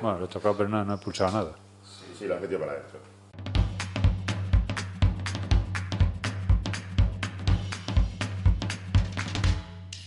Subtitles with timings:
[0.00, 1.52] Bueno, lo he tocado, pero no, no he pulsado nada.
[1.82, 3.00] Sí, sí, lo has metido para adentro.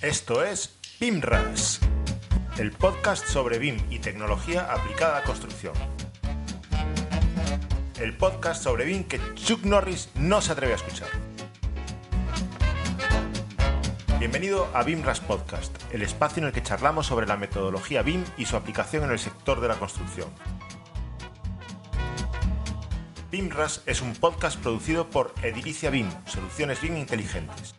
[0.01, 1.79] Esto es BIMRAS,
[2.57, 5.73] el podcast sobre BIM y tecnología aplicada a la construcción.
[7.99, 11.30] El podcast sobre BIM que Chuck Norris no se atreve a escuchar.
[14.21, 18.45] Bienvenido a BIMRAS Podcast, el espacio en el que charlamos sobre la metodología BIM y
[18.45, 20.29] su aplicación en el sector de la construcción.
[23.31, 27.73] BIMRAS es un podcast producido por Edilicia BIM, soluciones BIM inteligentes.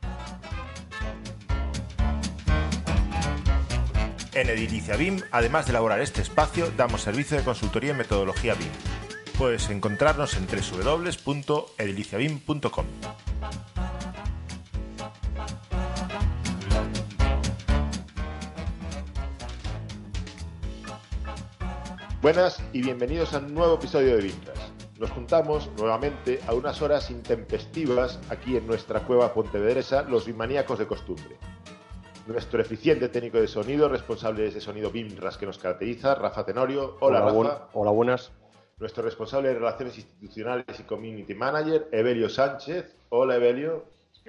[4.34, 8.72] En Edilicia BIM, además de elaborar este espacio, damos servicio de consultoría en metodología BIM.
[9.38, 12.86] Puedes encontrarnos en www.ediliciabim.com.
[22.22, 24.58] Buenas y bienvenidos a un nuevo episodio de Vintras.
[24.98, 30.86] Nos juntamos nuevamente a unas horas intempestivas aquí en nuestra cueva pontevedresa, los bimaníacos de
[30.86, 31.36] costumbre.
[32.26, 36.96] Nuestro eficiente técnico de sonido, responsable de ese sonido Vimras que nos caracteriza, Rafa Tenorio.
[37.00, 37.32] Hola, Rafa.
[37.32, 38.30] buen- hola, buenas.
[38.78, 42.94] Nuestro responsable de Relaciones Institucionales y Community Manager, Evelio Sánchez.
[43.08, 43.84] Hola, Evelio.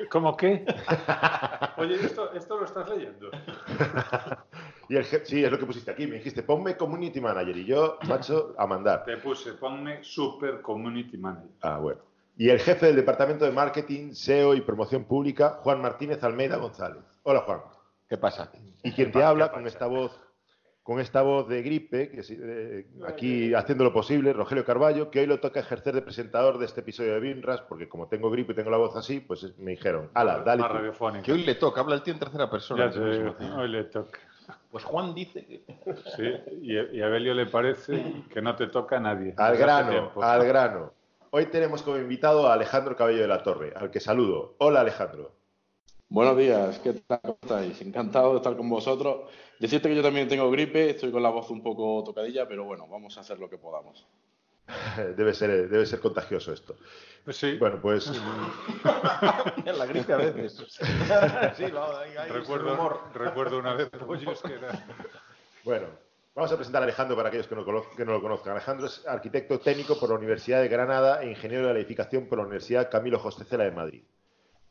[0.10, 0.66] ¿Cómo qué?
[1.78, 3.30] Oye, ¿esto, esto lo estás leyendo?
[4.90, 6.06] Y el sí, es lo que pusiste aquí.
[6.08, 7.56] Me dijiste, ponme Community Manager.
[7.58, 9.04] Y yo, macho, a mandar.
[9.06, 11.50] Te puse, ponme Super Community Manager.
[11.62, 12.02] Ah, bueno.
[12.38, 17.04] Y el jefe del Departamento de Marketing, SEO y Promoción Pública, Juan Martínez Almeida González.
[17.24, 17.62] Hola, Juan.
[18.10, 18.52] ¿Qué pasa?
[18.84, 20.20] Y quien te habla con esta voz,
[20.82, 25.20] con esta voz de gripe, que sí, eh, aquí haciendo lo posible, Rogelio Carballo, que
[25.22, 28.52] hoy lo toca ejercer de presentador de este episodio de Binras, porque como tengo gripe
[28.52, 30.78] y tengo la voz así, pues es- me dijeron, ala, dale Más tú".
[30.78, 31.24] radiofónica.
[31.24, 32.86] Que hoy le toca, habla el tío en tercera persona.
[32.88, 34.20] Ya te digo, hoy le toca.
[34.72, 35.64] Pues Juan dice que...
[36.16, 39.34] Sí, y, y a Belio le parece que no te toca a nadie.
[39.38, 40.94] Al grano, al grano.
[41.32, 44.56] Hoy tenemos como invitado a Alejandro Cabello de la Torre, al que saludo.
[44.60, 45.32] Hola, Alejandro.
[46.10, 47.22] Buenos días, ¿qué tal?
[47.22, 47.82] ¿Cómo estáis?
[47.82, 49.32] Encantado de estar con vosotros.
[49.60, 52.88] Decirte que yo también tengo gripe, estoy con la voz un poco tocadilla, pero bueno,
[52.88, 54.06] vamos a hacer lo que podamos.
[55.18, 56.76] Debe ser, debe ser contagioso esto.
[57.24, 58.08] Pues sí, Bueno, pues
[59.66, 60.58] la gripe a veces.
[61.58, 63.00] sí, va, hay, hay ese recuerdo, rumor.
[63.14, 64.86] recuerdo una vez pollos que era...
[65.64, 65.88] Bueno,
[66.36, 67.66] vamos a presentar a Alejandro para aquellos que no,
[67.96, 68.52] que no lo conozcan.
[68.54, 72.40] Alejandro es arquitecto técnico por la Universidad de Granada e ingeniero de la edificación por
[72.40, 74.04] la Universidad Camilo José Cela de Madrid.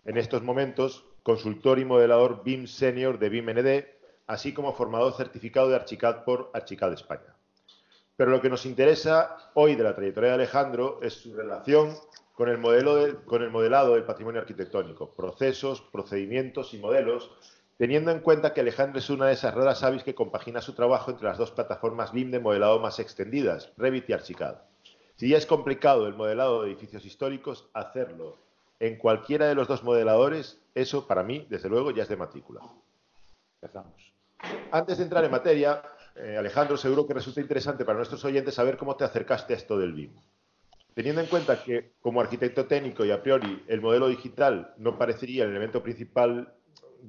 [0.05, 3.87] En estos momentos, consultor y modelador BIM Senior de BIM ND,
[4.27, 7.37] así como formador certificado de Archicad por Archicad España.
[8.17, 11.95] Pero lo que nos interesa hoy de la trayectoria de Alejandro es su relación
[12.35, 17.31] con el, modelo de- con el modelado del patrimonio arquitectónico, procesos, procedimientos y modelos,
[17.79, 21.11] teniendo en cuenta que Alejandro es una de esas raras avis que compagina su trabajo
[21.11, 24.57] entre las dos plataformas BIM de modelado más extendidas, Revit y Archicad.
[25.17, 28.39] Si ya es complicado el modelado de edificios históricos, hacerlo
[28.81, 32.61] en cualquiera de los dos modeladores, eso para mí, desde luego, ya es de matrícula.
[33.61, 34.13] Empezamos.
[34.73, 35.83] Antes de entrar en materia,
[36.17, 39.79] eh, Alejandro, seguro que resulta interesante para nuestros oyentes saber cómo te acercaste a esto
[39.79, 40.13] del BIM.
[40.95, 45.45] Teniendo en cuenta que, como arquitecto técnico y a priori, el modelo digital no parecería
[45.45, 46.53] el elemento principal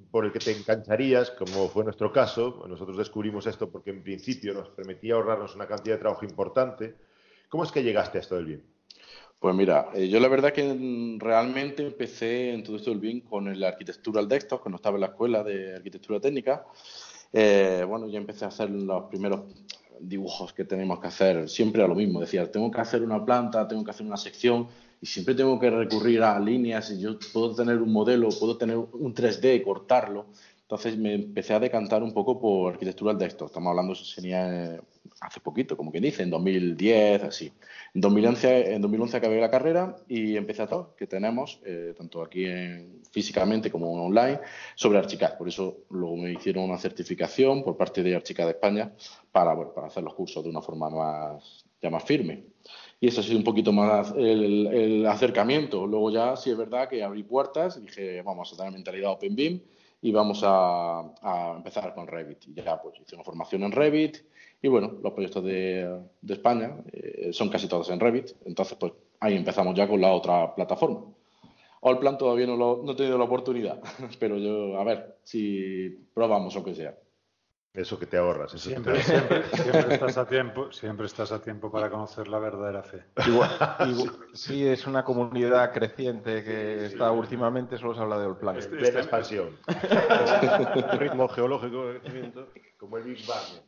[0.09, 4.53] por el que te engancharías, como fue nuestro caso, nosotros descubrimos esto porque en principio
[4.53, 6.95] nos permitía ahorrarnos una cantidad de trabajo importante,
[7.49, 8.61] ¿cómo es que llegaste a esto del BIM?
[9.43, 13.49] Pues mira, eh, yo la verdad que realmente empecé en todo esto del BIM con
[13.49, 16.65] el Architectural Desktop, cuando estaba en la escuela de arquitectura técnica.
[17.33, 19.41] Eh, bueno, ya empecé a hacer los primeros
[19.99, 21.49] dibujos que tenemos que hacer.
[21.49, 24.67] Siempre era lo mismo, decía, tengo que hacer una planta, tengo que hacer una sección
[25.01, 28.77] y siempre tengo que recurrir a líneas y yo puedo tener un modelo, puedo tener
[28.77, 30.27] un 3D, cortarlo.
[30.63, 33.47] Entonces me empecé a decantar un poco por arquitectura desktop.
[33.47, 34.81] Estamos hablando, eso sería eh,
[35.19, 37.51] hace poquito, como quien dice, en 2010, así.
[37.93, 42.23] En 2011, en 2011 acabé la carrera y empecé a todo, que tenemos, eh, tanto
[42.23, 44.39] aquí en- físicamente como online,
[44.75, 45.37] sobre Archicad.
[45.37, 48.93] Por eso luego me hicieron una certificación por parte de Archicad España
[49.31, 52.45] para, bueno, para hacer los cursos de una forma más, ya más firme.
[52.99, 55.85] Y eso ha sido un poquito más el, el acercamiento.
[55.85, 59.61] Luego ya sí es verdad que abrí puertas dije, vamos a tener mentalidad Open BIM
[60.03, 61.01] y vamos a,
[61.55, 62.45] empezar con Revit.
[62.49, 64.17] Y ya pues hice una formación en Revit
[64.61, 68.31] y bueno, los proyectos de, de España eh, son casi todos en Revit.
[68.45, 68.91] Entonces pues
[69.21, 71.01] ahí empezamos ya con la otra plataforma.
[71.81, 73.81] Allplan todavía no, lo- no he tenido la oportunidad,
[74.19, 76.97] pero yo a ver si probamos o que sea.
[77.73, 78.53] Eso que te ahorras.
[78.53, 79.47] Eso que te Siempre, ahorras.
[79.49, 83.03] siempre, siempre estás a tiempo, siempre estás a tiempo para conocer la verdadera fe.
[83.25, 83.49] Igual,
[83.89, 88.57] igual- sí, es una comunidad creciente que está últimamente, solo se habla de Allplan.
[88.57, 89.57] Este- de la expansión.
[90.99, 92.47] ritmo geológico de crecimiento.
[92.77, 93.63] Como el Big Bang.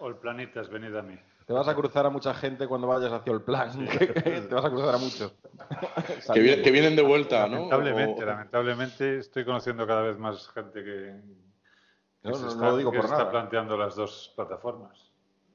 [0.00, 1.18] All planitas, venid a mí.
[1.46, 3.70] te vas a cruzar a mucha gente cuando vayas hacia el plan.
[3.86, 5.34] te vas a cruzar a muchos.
[6.34, 7.56] que, vienen de vuelta, ¿no?
[7.70, 11.14] Lamentablemente, lamentablemente estoy conociendo cada vez más gente que,
[12.22, 15.10] no, no, lo digo por está planteando las dos plataformas.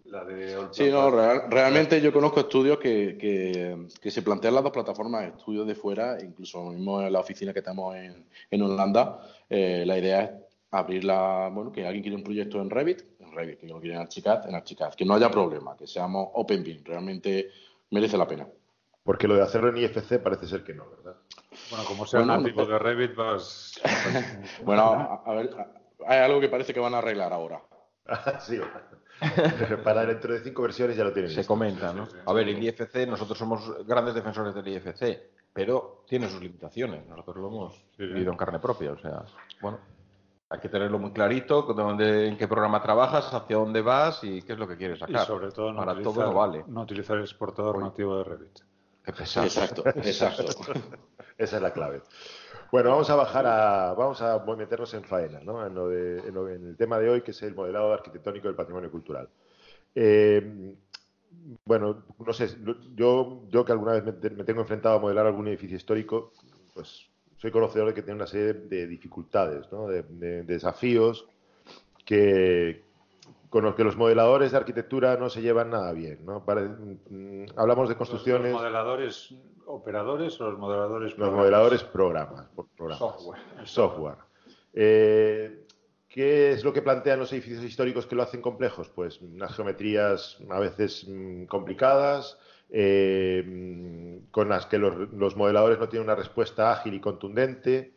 [0.06, 5.25] La de sí, no, realmente yo conozco estudios que, que, se plantean las dos plataformas,
[5.25, 9.19] estudios de fuera, incluso mismo en la oficina que tenemos en, en Holanda,
[9.50, 10.31] eh, la idea es
[10.71, 14.01] abrirla, bueno, que alguien quiere un proyecto en Revit, en Revit, que lo quiere en
[14.01, 17.50] Archicad, en Archicad, que no haya problema, que seamos Open BIM, realmente
[17.89, 18.47] merece la pena.
[19.03, 21.15] Porque lo de hacerlo en IFC parece ser que no, ¿verdad?
[21.69, 23.79] Bueno, como sea un tipo de Revit, vas...
[24.63, 25.50] bueno, a, ver,
[26.07, 27.62] hay algo que parece que van a arreglar ahora.
[28.42, 28.59] sí,
[29.83, 31.31] para dentro de cinco versiones ya lo tienen.
[31.31, 32.07] Se comenta, ¿no?
[32.25, 35.19] a ver, el IFC, nosotros somos grandes defensores del IFC,
[35.53, 37.06] pero tiene sus limitaciones.
[37.07, 39.24] Nosotros lo hemos vivido en carne propia, o sea,
[39.62, 39.80] bueno.
[40.47, 44.53] Hay que tenerlo muy clarito, dónde, en qué programa trabajas, hacia dónde vas y qué
[44.53, 45.24] es lo que quieres sacar.
[45.24, 46.63] Y sobre todo no, Para utilizar, todo no vale.
[46.68, 48.59] no utilizar el exportador nativo de Revit.
[49.07, 50.44] Exacto, exacto.
[51.38, 52.03] Esa es la clave.
[52.75, 55.66] Bueno, vamos a bajar a, vamos a meternos en faena, ¿no?
[55.66, 58.92] En, lo de, en, el tema de hoy, que es el modelado arquitectónico del patrimonio
[58.92, 59.30] cultural.
[59.95, 60.75] Eh,
[61.63, 62.50] bueno, no sé,
[62.94, 66.33] yo, yo que alguna vez me, tengo enfrentado a modelar algún edificio histórico,
[66.74, 67.07] pues
[67.38, 69.88] soy conocedor de que tiene una serie de dificultades, ¿no?
[69.88, 71.30] de, desafíos
[72.04, 72.83] que,
[73.56, 76.19] con los que los modeladores de arquitectura no se llevan nada bien.
[76.25, 76.44] ¿no?
[76.46, 78.52] Mm, hablamos de construcciones.
[78.52, 79.34] ¿Los modeladores
[79.66, 81.31] operadores o los modeladores programas?
[81.31, 82.48] Los modeladores programas.
[82.98, 83.40] Software.
[83.63, 84.18] Software.
[84.74, 85.66] Eh,
[86.10, 88.90] ¿Qué es lo que plantean los edificios históricos que lo hacen complejos?
[88.90, 92.38] Pues unas geometrías a veces mm, complicadas,
[92.69, 97.94] eh, con las que los, modeladores no tienen una respuesta ágil y contundente,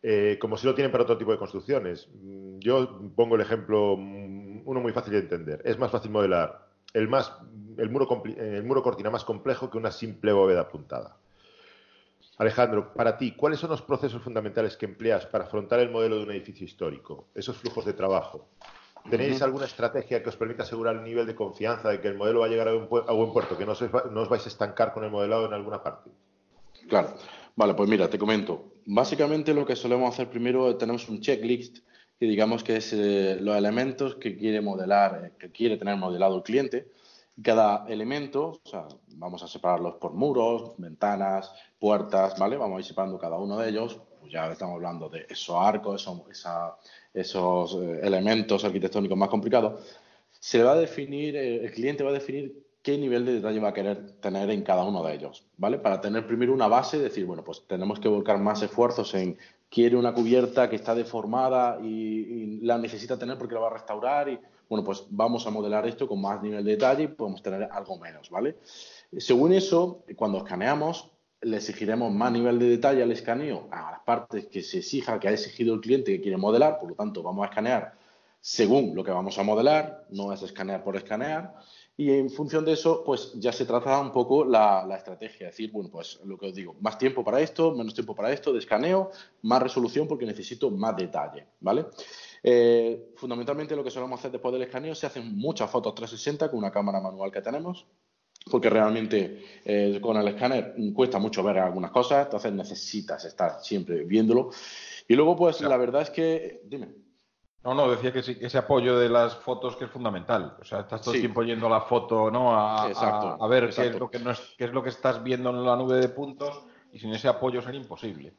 [0.00, 2.08] eh, como si lo tienen para otro tipo de construcciones.
[2.14, 5.62] Mm, yo pongo el ejemplo, mm, uno muy fácil de entender.
[5.64, 7.32] Es más fácil modelar el, más,
[7.78, 11.16] el, muro, el muro cortina más complejo que una simple bóveda apuntada.
[12.38, 16.24] Alejandro, para ti, ¿cuáles son los procesos fundamentales que empleas para afrontar el modelo de
[16.24, 17.28] un edificio histórico?
[17.34, 18.48] Esos flujos de trabajo.
[19.10, 22.40] ¿Tenéis alguna estrategia que os permita asegurar el nivel de confianza de que el modelo
[22.40, 25.46] va a llegar a, buen puerto, que no os, vais a estancar con el modelado
[25.46, 26.10] en alguna parte?
[26.88, 27.14] Claro.
[27.54, 28.72] Vale, pues mira, te comento.
[28.86, 31.78] Básicamente lo que solemos hacer primero, tenemos un checklist
[32.22, 36.36] que digamos que es eh, los elementos que quiere modelar, eh, que quiere tener modelado
[36.36, 36.86] el cliente.
[37.42, 38.86] Cada elemento, o sea,
[39.16, 42.56] vamos a separarlos por muros, ventanas, puertas, ¿vale?
[42.56, 44.00] Vamos a ir separando cada uno de ellos.
[44.20, 46.76] Pues ya estamos hablando de esos arcos, esa,
[47.12, 49.82] esos eh, elementos arquitectónicos más complicados,
[50.30, 53.74] se va a definir, el cliente va a definir qué nivel de detalle va a
[53.74, 55.78] querer tener en cada uno de ellos, ¿vale?
[55.78, 59.38] Para tener primero una base, decir, bueno, pues tenemos que volcar más esfuerzos en
[59.70, 64.28] quiere una cubierta que está deformada y, la necesita tener porque la va a restaurar
[64.28, 64.38] y,
[64.68, 67.98] bueno, pues vamos a modelar esto con más nivel de detalle y podemos tener algo
[67.98, 68.56] menos, ¿vale?
[69.16, 74.46] Según eso, cuando escaneamos, le exigiremos más nivel de detalle al escaneo a las partes
[74.46, 77.44] que se exija, que ha exigido el cliente que quiere modelar, por lo tanto vamos
[77.44, 77.94] a escanear
[78.42, 81.54] según lo que vamos a modelar, no es escanear por escanear,
[81.96, 85.70] y en función de eso, pues ya se trata un poco la, estrategia, es decir,
[85.70, 88.60] bueno, pues lo que os digo, más tiempo para esto, menos tiempo para esto, de
[88.60, 89.10] escaneo,
[89.42, 91.86] más resolución porque necesito más detalle, ¿vale?
[92.42, 96.58] Eh, fundamentalmente lo que solemos hacer después del escaneo, se hacen muchas fotos 360 con
[96.58, 97.86] una cámara manual que tenemos,
[98.50, 104.04] porque realmente eh, con el escáner cuesta mucho ver algunas cosas, entonces necesitas estar siempre
[104.04, 104.50] viéndolo.
[105.06, 107.01] Y luego, pues la verdad es que, dime.
[107.64, 110.56] No, no, decía que sí, ese apoyo de las fotos que es fundamental.
[110.60, 112.52] O sea, estás todo el tiempo yendo a la foto, ¿no?
[112.52, 115.50] A, a, ver qué es, lo que no es, qué es lo que estás viendo
[115.50, 118.32] en la nube de puntos y sin ese apoyo sería imposible.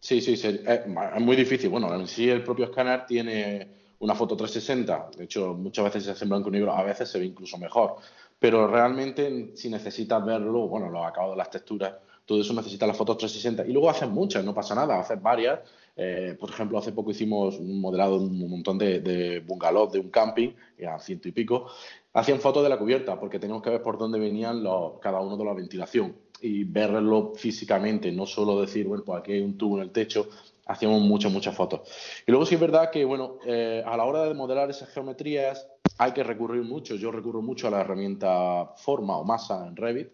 [0.00, 1.70] Sí, sí, eh, es muy difícil.
[1.70, 3.68] Bueno, en sí el propio escáner tiene
[4.00, 5.10] una foto 360.
[5.16, 7.56] De hecho, muchas veces se hace en blanco y negro, a veces se ve incluso
[7.58, 7.96] mejor
[8.44, 11.94] pero realmente si necesitas verlo, bueno, los acabados, las texturas,
[12.26, 13.66] todo eso necesita las fotos 360.
[13.68, 15.60] Y luego hacen muchas, no pasa nada, hacen varias.
[15.96, 20.10] Eh, por ejemplo, hace poco hicimos un modelado de un montón de, bungalows de un
[20.10, 20.50] camping,
[20.88, 21.66] a ciento y pico.
[22.12, 25.36] Hacían fotos de la cubierta porque teníamos que ver por dónde venían los, cada uno
[25.36, 29.76] de la ventilación y verlo físicamente, no solo decir, bueno, pues aquí hay un tubo
[29.76, 30.28] en el techo,
[30.66, 31.80] hacíamos muchas, muchas fotos.
[32.26, 35.66] Y luego sí es verdad que, bueno, eh, a la hora de modelar esas geometrías
[35.98, 40.08] hay que recurrir mucho, yo recurro mucho a la herramienta forma o masa en Revit,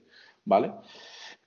[0.45, 0.73] ¿vale?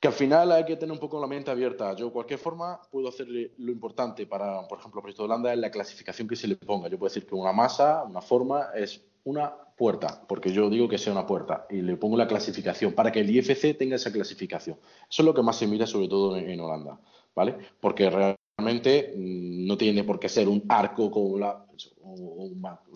[0.04, 1.96] Que al final hay que tener un poco la mente abierta.
[1.96, 5.54] Yo, de cualquier forma, puedo hacerle lo importante para, por ejemplo, el proyecto de Holanda
[5.54, 6.90] es la clasificación que se le ponga.
[6.90, 10.98] Yo puedo decir que una masa, una forma, es una puerta, porque yo digo que
[10.98, 14.78] sea una puerta y le pongo la clasificación para que el IFC tenga esa clasificación.
[15.10, 17.00] Eso es lo que más se mira, sobre todo en, Holanda,
[17.34, 17.56] ¿vale?
[17.80, 21.66] Porque realmente mm, no tiene por qué ser un arco con la,
[22.04, 22.52] o,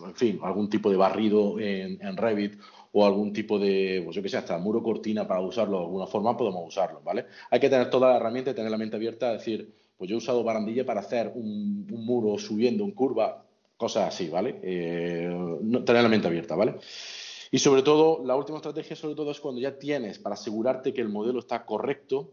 [0.05, 2.59] en fin, algún tipo de barrido en, Revit
[2.91, 6.07] o algún tipo de, pues yo que sé, hasta muro cortina para usarlo de alguna
[6.07, 7.25] forma, podemos usarlo, ¿vale?
[7.49, 10.17] Hay que tener toda la herramienta y tener la mente abierta decir, pues yo he
[10.17, 13.43] usado barandilla para hacer un, muro subiendo en curva,
[13.75, 14.59] cosas así, ¿vale?
[14.63, 15.29] Eh,
[15.85, 16.75] tener la mente abierta, ¿vale?
[17.51, 21.01] Y sobre todo, la última estrategia sobre todo es cuando ya tienes, para asegurarte que
[21.01, 22.31] el modelo está correcto,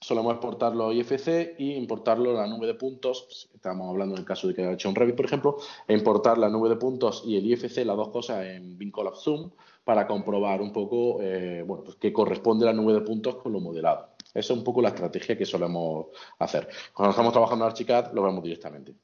[0.00, 3.22] solemos exportarlo a IFC y importarlo a la nube de puntos.
[3.22, 5.94] Pues, estamos hablando en el caso de que haya hecho un Revit, por ejemplo, e
[5.94, 9.50] importar la nube de puntos y el IFC, las dos cosas en Vincolab Zoom,
[9.84, 13.60] para comprobar un poco eh, bueno, pues que corresponde la nube de puntos con lo
[13.60, 14.14] modelado.
[14.32, 16.06] Esa es un poco la estrategia que solemos
[16.38, 16.68] hacer.
[16.92, 18.94] Cuando estamos trabajando en Archicad, lo vemos directamente.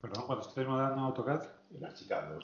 [0.00, 1.42] Perdón, cuando estáis modelando en AutoCAD.
[1.74, 2.38] En Archicad, ¿no?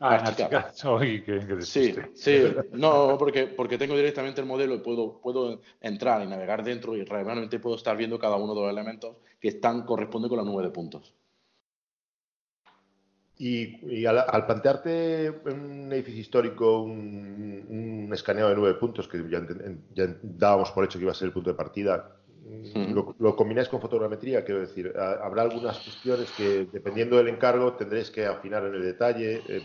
[0.00, 0.72] Ah, en Archicad.
[1.60, 6.62] sí, sí, no, porque, porque tengo directamente el modelo y puedo, puedo entrar y navegar
[6.62, 10.38] dentro y realmente puedo estar viendo cada uno de los elementos que están corresponde con
[10.38, 11.14] la nube de puntos.
[13.40, 19.22] Y, al, plantearte un edificio histórico un, escaneo de nueve puntos, que
[19.94, 22.16] ya, dábamos por hecho que iba a ser el punto de partida,
[23.18, 28.26] lo, combináis con fotogrametría, quiero decir, habrá algunas cuestiones que, dependiendo del encargo, tendréis que
[28.26, 29.42] afinar en el detalle.
[29.46, 29.62] Eh,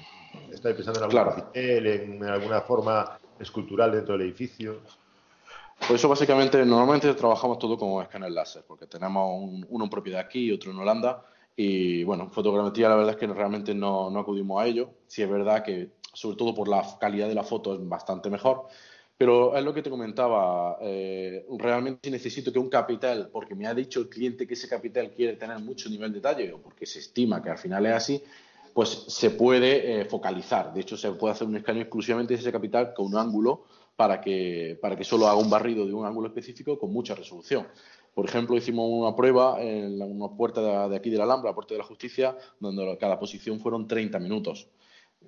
[0.52, 4.82] ¿Estáis pensando en algún en alguna forma escultural dentro del edificio?
[5.80, 10.46] Pues eso básicamente, normalmente trabajamos todo con escáner láser, porque tenemos uno en propiedad aquí
[10.46, 11.24] y otro en Holanda
[11.56, 14.90] y bueno, fotogrametría la verdad es que realmente no, no acudimos a ello.
[15.08, 18.66] Sí es verdad que, sobre todo por la calidad de la foto, es bastante mejor.
[19.16, 23.74] Pero es lo que te comentaba, eh, realmente necesito que un capital, porque me ha
[23.74, 27.00] dicho el cliente que ese capital quiere tener mucho nivel de detalle o porque se
[27.00, 28.24] estima que al final es así,
[28.74, 30.74] pues se puede eh, focalizar.
[30.74, 34.20] De hecho, se puede hacer un escaneo exclusivamente de ese capital con un ángulo para
[34.20, 37.68] que, para que solo haga un barrido de un ángulo específico con mucha resolución.
[38.14, 41.74] Por ejemplo, hicimos una prueba en una puerta de aquí de la Alhambra, la Puerta
[41.74, 44.70] de la Justicia, donde cada posición fueron 30 minutos.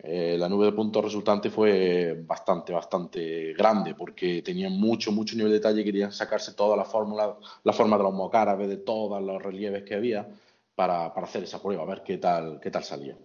[0.03, 5.51] Eh, la nube de puntos resultante fue bastante, bastante grande porque tenía mucho, mucho nivel
[5.53, 9.41] de detalle querían sacarse toda la fórmula, la forma de los mocárabes, de todos los
[9.41, 10.27] relieves que había
[10.75, 13.17] para, para, hacer esa prueba, a ver qué tal, qué tal salía.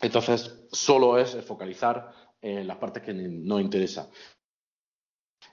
[0.00, 4.08] Entonces, solo es focalizar en las partes que nos interesa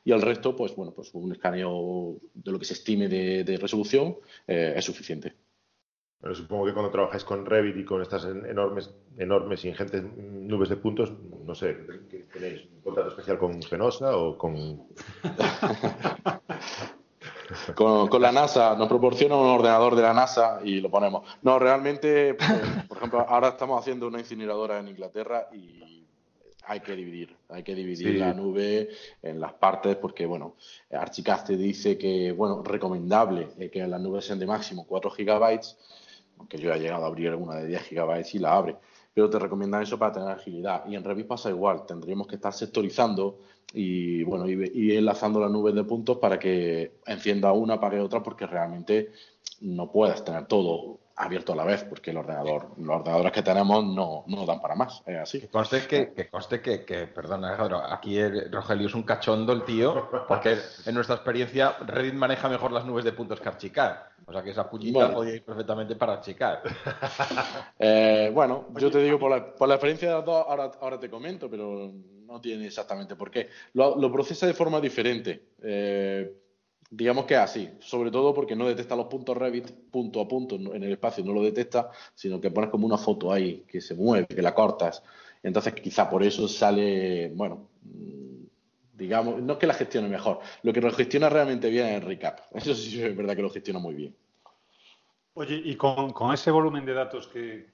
[0.04, 4.18] y el resto, pues bueno, pues un escaneo de lo que se estime de, resolución
[4.48, 5.36] eh, es suficiente.
[6.22, 10.76] Pero supongo que cuando trabajáis con Revit y con estas enormes, enormes ingentes nubes de
[10.76, 11.14] puntos,
[11.46, 11.76] no sé,
[12.34, 14.84] ¿tenéis un contrato especial con Genosa o con...
[18.10, 21.26] con, la NASA, nos proporciona un ordenador de la NASA y lo ponemos.
[21.42, 22.50] No, realmente, pues,
[22.90, 25.99] por ejemplo, ahora estamos haciendo una incineradora en Inglaterra y
[26.70, 28.90] hay que dividir, hay que dividir la nube
[29.24, 30.56] en las partes porque, bueno,
[30.92, 35.78] Archicad te dice que, bueno, recomendable que las nubes sean de máximo 4 gigabytes,
[36.38, 38.76] aunque yo he llegado a abrir una de 10 gigabytes y la abre,
[39.16, 40.86] pero te recomiendan eso para tener agilidad.
[40.88, 43.40] Y en Revit pasa igual, tendríamos que estar sectorizando
[43.74, 48.46] y, bueno, y, enlazando las nubes de puntos para que encienda una, apague otra, porque
[48.46, 49.10] realmente
[49.62, 53.84] no puedes tener todo abierto a la vez, porque el ordenador, los ordenadores que tenemos
[53.84, 55.42] no, no dan para más, es así.
[55.42, 57.58] Que conste que, que, conste que, que perdona,
[57.92, 58.18] aquí
[58.50, 63.04] Rogelio es un cachondo el tío, porque en nuestra experiencia Reddit maneja mejor las nubes
[63.04, 63.98] de puntos que Archicad.
[64.26, 66.60] O sea que esa puñita podía ir perfectamente para Archicad.
[67.82, 71.00] Eh, bueno, yo te digo, por la, por la experiencia de las dos, ahora, ahora
[71.00, 71.92] te comento, pero
[72.26, 73.50] no tiene exactamente por qué.
[73.74, 75.48] Lo, lo procesa de forma diferente.
[75.64, 76.32] Eh,
[76.90, 80.84] digamos que así, sobre todo porque no detecta los puntos Revit punto a punto en
[80.84, 84.28] el espacio, no lo detecta, sino que pones como una foto ahí que se mueve,
[84.28, 85.04] que la cortas.
[85.44, 88.44] Entonces, quizá por eso sale, bueno, mm,
[88.94, 92.40] digamos, no es que la gestione mejor, lo que lo gestiona realmente bien es Recap.
[92.54, 94.16] Eso sí es verdad que lo gestiona muy bien.
[95.36, 97.68] Oye, y con, ese volumen de datos que,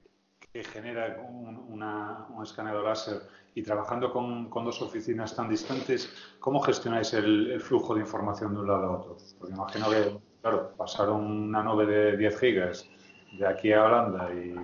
[0.64, 1.82] genera un,
[2.28, 3.22] un escaneador láser,
[3.56, 8.68] y trabajando con, dos oficinas tan distantes, ¿cómo gestionáis el, flujo de información de un
[8.68, 9.16] lado a otro?
[9.38, 12.86] Porque imagino que, claro, pasar una nube de 10 gigas
[13.32, 14.54] de aquí a Holanda y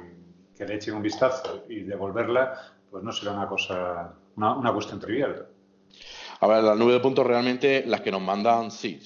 [0.54, 5.48] que le echen un vistazo y devolverla, pues no será una cosa, una, cuestión trivial.
[6.40, 9.00] A ver, la nube de puntos realmente, las que nos mandan, sí,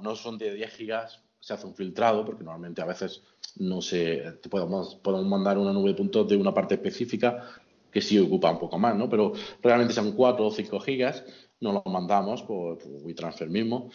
[0.00, 3.22] no son de 10 gigas, se hace un filtrado, porque normalmente a veces
[3.56, 7.44] no te podemos, podemos mandar una nube de puntos de una parte específica
[7.90, 9.08] que sí ocupa un poco más, ¿no?
[9.08, 9.32] Pero
[9.62, 11.24] realmente son 4 o 5 gigas,
[11.60, 13.90] nos los mandamos por, WeTransfer mismo.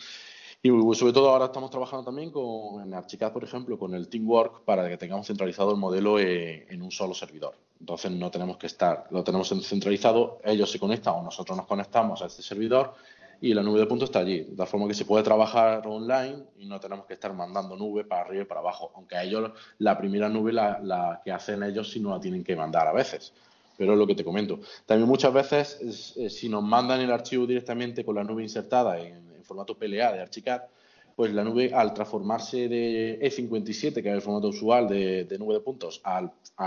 [0.61, 4.63] Y sobre todo ahora estamos trabajando también con, en Archicad, por ejemplo, con el Teamwork
[4.63, 7.55] para que tengamos centralizado el modelo eh, en, un solo servidor.
[7.79, 12.21] Entonces no tenemos que estar, lo tenemos centralizado, ellos se conectan o nosotros nos conectamos
[12.21, 12.93] a este servidor
[13.41, 14.41] y la nube de puntos está allí.
[14.41, 18.03] De tal forma que se puede trabajar online y no tenemos que estar mandando nube
[18.03, 18.91] para arriba y para abajo.
[18.95, 22.55] Aunque ellos la primera nube la, la que hacen ellos sí no la tienen que
[22.55, 23.33] mandar a veces
[23.79, 24.59] pero es lo que te comento.
[24.85, 29.29] También muchas veces, eh, si nos mandan el archivo directamente con la nube insertada en,
[29.41, 30.63] formato PLA de Archicad,
[31.19, 35.59] pues la nube al transformarse de E57, que es el formato usual de, nube de
[35.59, 36.21] puntos, a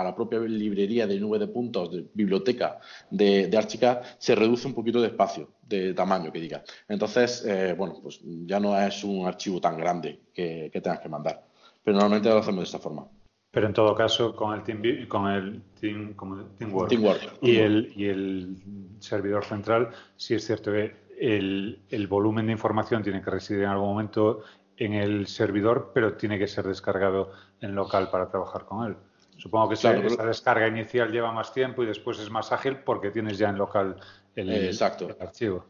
[0.05, 2.79] la propia librería de nube de puntos, de biblioteca
[3.09, 6.63] de, de Archicad, se reduce un poquito de espacio, de tamaño, que diga.
[6.87, 11.43] Entonces, eh, bueno, pues ya no es un archivo tan grande que, tengas que mandar.
[11.83, 13.09] Pero normalmente lo hacemos de esta forma.
[13.51, 18.05] Pero en todo caso, con el Team, con el team, como teamwork, Y, el, y
[18.05, 18.57] el
[18.99, 23.89] servidor central, sí es cierto que el, volumen de información tiene que residir en algún
[23.89, 24.43] momento
[24.77, 28.97] en el servidor, pero tiene que ser descargado en local para trabajar con él.
[29.37, 33.39] Supongo que esa, descarga inicial lleva más tiempo y después es más ágil porque tienes
[33.39, 33.97] ya en local
[34.35, 34.79] el,
[35.21, 35.65] archivo.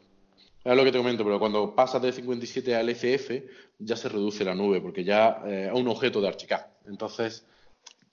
[0.65, 3.43] Es lo que te comento, pero cuando pasas de 57 al FF
[3.79, 6.67] ya se reduce la nube porque ya eh, es un objeto de Archicad.
[6.87, 7.47] Entonces,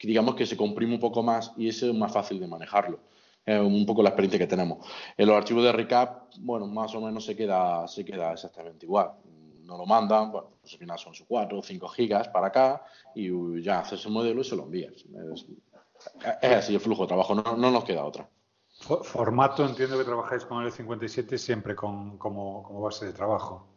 [0.01, 2.99] digamos que se comprime un poco más y eso es más fácil de manejarlo
[3.57, 4.85] un poco la experiencia que tenemos.
[5.17, 9.11] En los archivos de recap, bueno, más o menos se queda, se queda exactamente igual.
[9.63, 12.83] No lo mandan, bueno, pues al final son sus 4 o 5 gigas para acá
[13.15, 15.05] y ya haces el modelo y se lo envías.
[16.41, 18.29] Es, así el flujo de trabajo, no, no, nos queda otra.
[19.03, 23.67] Formato, entiendo que trabajáis con el 57 siempre con, como, como base de trabajo.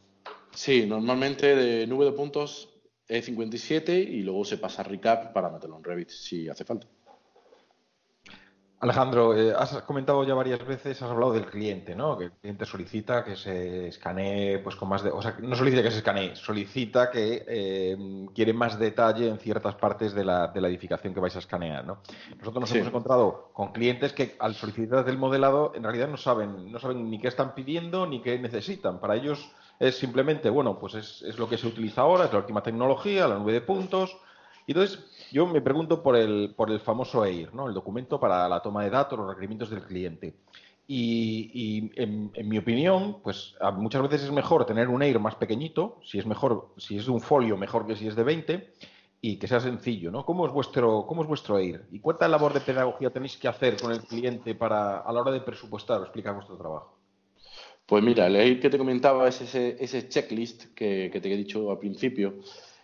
[0.52, 2.72] Sí, normalmente de nube de puntos
[3.08, 6.86] E57 y luego se pasa a recap para meterlo en Revit si hace falta.
[8.82, 12.18] Alejandro, eh, has comentado ya varias veces, has hablado del cliente, ¿no?
[12.18, 15.84] Que el cliente solicita que se escanee, pues con más de, o sea, no solicita
[15.84, 20.60] que se escanee, solicita que eh, quiere más detalle en ciertas partes de la, de
[20.60, 21.98] la, edificación que vais a escanear, ¿no?
[22.38, 26.72] Nosotros nos hemos encontrado con clientes que al solicitar el modelado en realidad no saben,
[26.72, 28.98] no saben ni qué están pidiendo ni qué necesitan.
[28.98, 29.48] Para ellos
[29.78, 33.28] es simplemente, bueno, pues es, es lo que se utiliza ahora, es la última tecnología,
[33.28, 34.18] la nube de puntos.
[34.66, 34.98] Y entonces
[35.32, 37.66] yo me pregunto por el, por el famoso EIR, ¿no?
[37.66, 40.34] el documento para la toma de datos, los requerimientos del cliente.
[40.86, 46.18] Y, en, mi opinión, pues muchas veces es mejor tener un EIR más pequeñito, si
[46.18, 48.72] es mejor, si es de un folio, mejor que si es de 20,
[49.22, 50.26] y que sea sencillo, ¿no?
[50.26, 51.86] ¿Cómo es vuestro, cómo es vuestro EIR?
[51.92, 55.30] ¿Y cuánta labor de pedagogía tenéis que hacer con el cliente para, a la hora
[55.30, 56.98] de presupuestar o explicar vuestro trabajo?
[57.86, 61.36] Pues mira, el EIR que te comentaba es ese, ese checklist que, que te he
[61.36, 62.34] dicho al principio,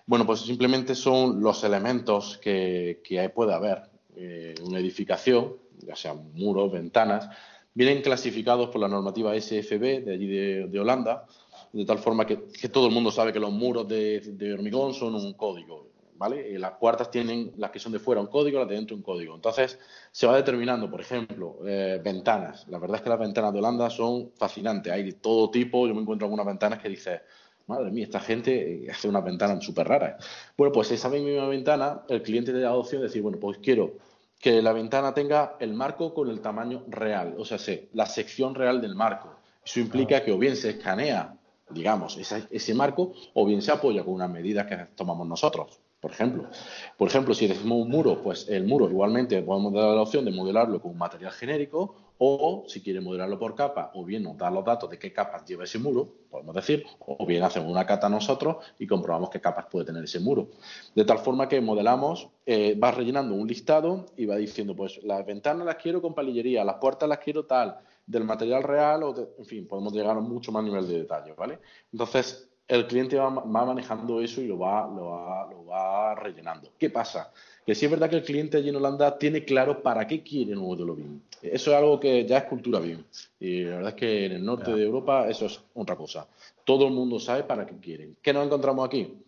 [0.09, 3.83] bueno, pues simplemente son los elementos que, puede haber.
[4.17, 7.29] Eh, una edificación, ya sean muros, ventanas,
[7.75, 10.27] vienen clasificados por la normativa SFB de allí
[10.67, 11.27] de, Holanda,
[11.75, 12.37] de tal forma que,
[12.73, 16.53] todo el mundo sabe que los muros de, hormigón son un código, ¿vale?
[16.53, 19.03] Y las puertas tienen, las que son de fuera un código, las de dentro un
[19.03, 19.35] código.
[19.35, 19.79] Entonces,
[20.11, 22.67] se va determinando, por ejemplo, eh, ventanas.
[22.69, 25.87] La verdad es que las ventanas de Holanda son fascinantes, hay de todo tipo.
[25.87, 27.21] Yo me encuentro algunas ventanas que dice
[27.69, 30.19] madre mía, esta gente eh, hace una ventana súper rara.
[30.57, 33.59] Bueno, pues esa misma ventana, el cliente te da la opción de decir, bueno, pues
[33.59, 33.93] quiero
[34.41, 37.59] que la ventana tenga el marco con el tamaño real, o sea,
[37.93, 39.37] la sección real del marco.
[39.65, 41.37] Eso implica que o bien se escanea,
[41.71, 45.81] digamos, ese, marco, o bien se apoya con unas medidas que tomamos nosotros.
[46.01, 46.49] Por ejemplo,
[46.97, 50.31] por ejemplo, si decimos un muro, pues el muro igualmente podemos dar la opción de
[50.31, 54.51] modelarlo con un material genérico o si quiere modelarlo por capa, o bien nos da
[54.51, 58.09] los datos de qué capas lleva ese muro, podemos decir, o bien hacemos una cata
[58.09, 60.51] nosotros y comprobamos qué capas puede tener ese muro.
[60.95, 65.25] De tal forma que modelamos, eh, va rellenando un listado y va diciendo, pues las
[65.25, 69.45] ventanas las quiero con palillería, las puertas las quiero tal, del material real, o en
[69.45, 71.59] fin, podemos llegar a mucho más nivel de detalle, ¿vale?
[71.93, 76.71] Entonces, el cliente va, manejando eso y lo va, lo va, lo va rellenando.
[76.79, 77.33] ¿Qué pasa?
[77.69, 80.57] que sí es verdad que el cliente allí en Holanda tiene claro para qué quiere
[80.57, 81.21] un modelo BIM.
[81.43, 83.05] Eso es algo que ya es cultura BIM.
[83.39, 86.27] Y la verdad es que en el norte de Europa eso es otra cosa.
[86.65, 88.17] Todo el mundo sabe para qué quieren.
[88.23, 89.19] ¿Qué nos encontramos aquí?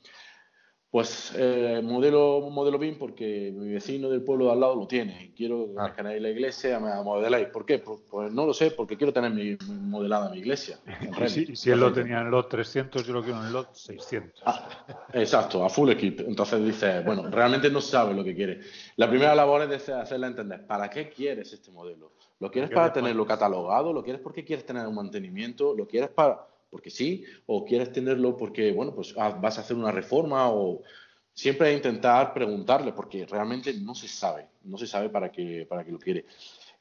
[0.90, 5.26] Pues eh, modelo, modelo BIM porque mi vecino del pueblo de al lado lo tiene
[5.26, 5.94] y quiero ah.
[5.94, 7.46] que la iglesia me modeláis.
[7.46, 7.78] ¿Por qué?
[7.78, 10.78] Pues, pues, no lo sé, porque quiero tener mi, modelada mi iglesia.
[11.28, 14.42] Si, si, él lo tenía en lot 300, yo lo quiero en lot 600.
[14.46, 16.20] Ah, exacto, a full equip.
[16.20, 18.60] Entonces dice, bueno, realmente no sabe lo que quiere.
[18.96, 22.12] La primera labor es hacerle entender, ¿para qué quieres este modelo?
[22.40, 23.92] ¿Lo quieres para tenerlo catalogado?
[23.92, 25.74] ¿Lo quieres porque quieres tener un mantenimiento?
[25.76, 29.76] ¿Lo quieres para porque sí, o quieres tenerlo porque, bueno, pues ah, vas a hacer
[29.76, 30.82] una reforma o
[31.32, 35.92] siempre intentar preguntarle porque realmente no se sabe, no se sabe para qué, para qué
[35.92, 36.24] lo quiere.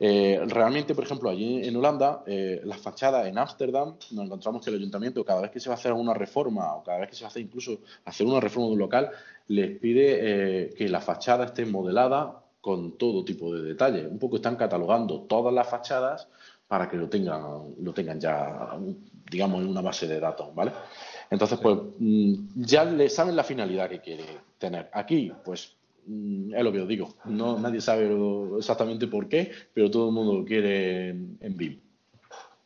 [0.02, 4.70] Eh, realmente, por ejemplo, allí en Holanda, eh, las fachadas en Ámsterdam, nos encontramos que
[4.70, 7.16] el ayuntamiento, cada vez que se va a hacer una reforma o cada vez que
[7.16, 9.12] se hacer incluso hacer una reforma de un local,
[9.48, 14.08] les pide eh, que la fachada esté modelada con todo tipo de detalles.
[14.10, 16.30] Un poco están catalogando todas las fachadas
[16.70, 18.78] para que lo tengan, lo tengan ya,
[19.30, 20.72] digamos, en una base de datos, ¿vale?
[21.32, 24.24] Entonces, pues mm, ya le saben la finalidad que quiere
[24.60, 24.88] tener.
[24.94, 27.16] Aquí, pues mm, es lo que os digo.
[27.26, 28.08] No, nadie sabe
[28.56, 31.80] exactamente por qué, pero todo el mundo lo quiere en, en BIM.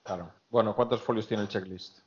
[0.04, 0.32] Claro.
[0.50, 2.00] Bueno, ¿cuántos folios tiene el checklist?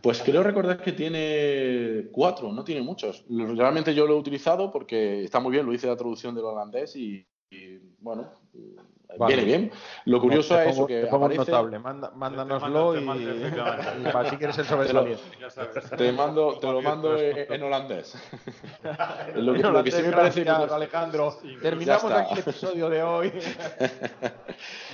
[0.00, 3.26] Pues creo recordar que tiene cuatro, no tiene muchos.
[3.28, 6.96] Realmente yo lo he utilizado porque está muy bien, lo hice la traducción del holandés
[6.96, 8.30] y, y bueno,
[9.28, 9.70] viene bien.
[10.06, 11.36] Lo curioso es eso que te aparece...
[11.38, 13.30] notable, manda- mándanoslo Te y, mando-
[14.04, 15.22] te para si quieres el Te lo, sobresaliente.
[15.50, 15.90] Sabes.
[15.90, 18.14] te mando, te lo mando en, en holandés.
[19.36, 21.38] lo, que, En lo que sí me parece gracias, Alejandro.
[21.60, 22.20] Terminamos Ya está.
[22.22, 23.32] aquí el episodio de hoy.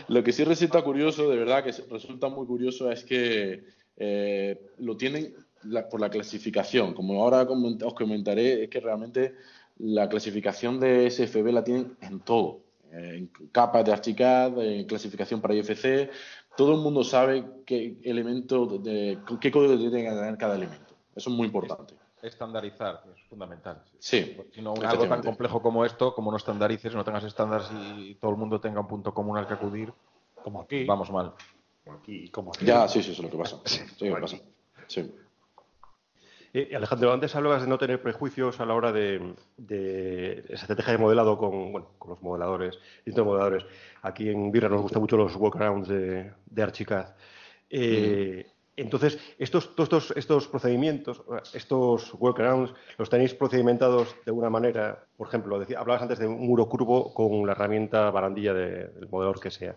[0.08, 3.64] Lo que sí resulta curioso, de verdad que resulta muy curioso, es que
[3.96, 6.94] eh, lo tienen la- por la clasificación.
[6.94, 9.34] Como ahora os comentaré, es que realmente
[9.78, 12.60] la clasificación de SFB la tienen en todo.
[12.90, 16.10] En capas de Archicad, en clasificación para IFC.
[16.56, 20.94] Todo el mundo sabe qué elemento, de, qué código tiene que tener cada elemento.
[21.14, 21.94] Eso es muy importante.
[22.20, 23.82] Estandarizar, es fundamental.
[23.98, 28.16] Sí, Si no, algo tan complejo como esto, como no estandarices, no tengas estándares y
[28.16, 29.92] todo el mundo tenga un punto común al que acudir,
[30.42, 30.84] Como aquí.
[30.84, 31.32] vamos mal.
[32.06, 32.66] Y como aquí.
[32.66, 33.60] Ya, sí, sí, eso es lo que pasa.
[33.64, 34.36] Sí, lo que pasa.
[34.88, 35.12] Sí.
[36.54, 40.92] Eh, Alejandro, antes hablabas de no tener prejuicios a la hora de, de esa estrategia
[40.92, 43.64] de modelado con, bueno, con los modeladores, distintos modeladores.
[44.02, 47.14] Aquí en Virra nos gustan mucho los workarounds de, de Archicad.
[47.70, 51.20] Eh, Entonces, estos, todos estos, estos procedimientos,
[51.52, 55.04] estos workarounds, los tenéis procedimentados de alguna manera.
[55.16, 59.08] Por ejemplo, decía- hablabas antes de un muro curvo con la herramienta barandilla de- del
[59.11, 59.74] modelador que sea.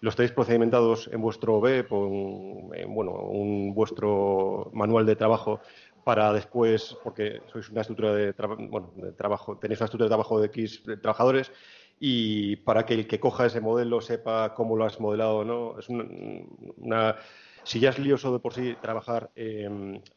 [0.00, 5.60] ¿Los tenéis procedimentados en vuestro web o en, en, bueno, un vuestro manual de trabajo
[6.04, 8.32] para después, porque sois una estructura de,
[8.68, 11.52] bueno, de trabajo, tenéis una estructura de trabajo de X trabajadores
[11.98, 15.88] y para que el que coja ese modelo sepa cómo lo has modelado no, es
[15.88, 17.16] una,
[17.62, 19.64] si ya es lioso de por sí trabajar eh,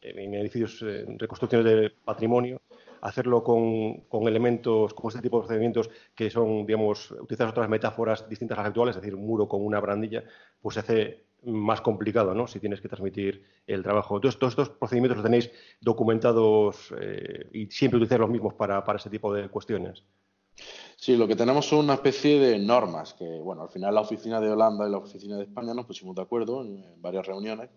[0.00, 2.62] en edificios, eh, reconstrucciones de patrimonio,
[3.04, 8.26] hacerlo con, con elementos, con este tipo de procedimientos que son, digamos, utilizar otras metáforas
[8.30, 10.24] distintas a las actuales, es decir, un muro con una barandilla,
[10.62, 12.46] pues se hace más complicado, ¿no?
[12.46, 14.16] Si tienes que transmitir el trabajo.
[14.16, 18.98] Entonces, todos estos procedimientos los tenéis documentados eh, y siempre utilizáis los mismos para, para
[18.98, 20.04] ese tipo de cuestiones.
[20.96, 24.40] Sí, lo que tenemos son una especie de normas que, bueno, al final la oficina
[24.40, 27.70] de Holanda y la oficina de España nos pusimos de acuerdo en, en varias reuniones,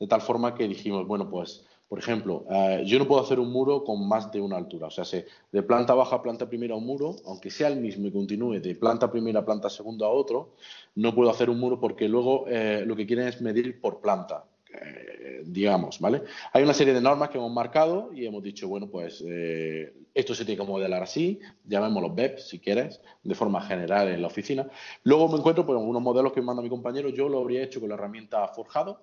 [0.00, 3.52] de tal forma que dijimos, bueno, pues, por ejemplo, eh, yo no puedo hacer un
[3.52, 6.74] muro con más de una altura, o sea, se- de planta baja a planta primera
[6.74, 10.10] un muro, aunque sea el mismo y continúe de planta primera a planta segunda a
[10.10, 10.54] otro,
[10.94, 14.44] no puedo hacer un muro porque luego eh, lo que quieren es medir por planta.
[14.72, 16.22] eh, digamos, ¿vale?
[16.52, 19.20] Hay una serie de normas que hemos marcado y hemos dicho, bueno, pues
[20.14, 24.28] esto se tiene que modelar así, llamémoslo BEP si quieres, de forma general en la
[24.28, 24.68] oficina.
[25.02, 27.80] Luego me encuentro pues, algunos modelos que me manda mi compañero, yo lo habría hecho
[27.80, 29.00] con la herramienta forjado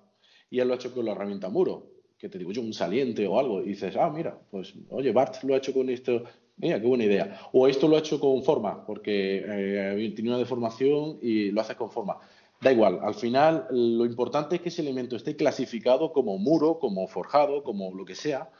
[0.50, 1.86] y él lo ha hecho con la herramienta muro,
[2.18, 5.42] que te digo yo, un saliente o algo, y dices, ah, mira, pues, oye, Bart
[5.44, 6.24] lo ha hecho con esto,
[6.56, 7.40] mira, qué buena idea.
[7.52, 11.76] O esto lo ha hecho con forma, porque eh, tiene una deformación y lo haces
[11.76, 12.18] con forma.
[12.60, 17.06] Da igual, al final lo importante es que ese elemento esté clasificado como muro, como
[17.06, 18.50] forjado, como lo que sea,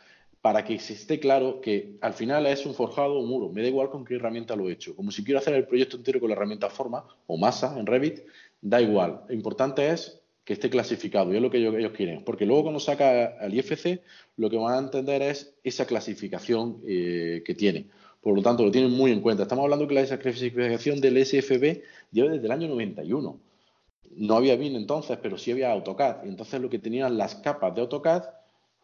[0.41, 3.49] para que se esté claro que al final es un forjado o un muro.
[3.49, 4.95] Me da igual con qué herramienta lo he hecho.
[4.95, 8.21] Como si quiero hacer el proyecto entero con la herramienta forma o masa en Revit,
[8.61, 9.23] da igual.
[9.27, 12.25] Lo importante es que esté clasificado y es lo que ellos, quieren.
[12.25, 14.01] Porque luego cuando saca al IFC,
[14.39, 17.89] lo que van a entender es esa clasificación eh, que tiene.
[18.23, 19.43] Por lo tanto, lo tienen muy en cuenta.
[19.43, 21.83] Estamos hablando que la clasificación del SFB
[22.13, 23.41] lleva desde el año 91
[24.17, 26.25] no había BIM entonces, pero sí había AutoCAD.
[26.25, 28.25] Y entonces lo que tenían las capas de AutoCAD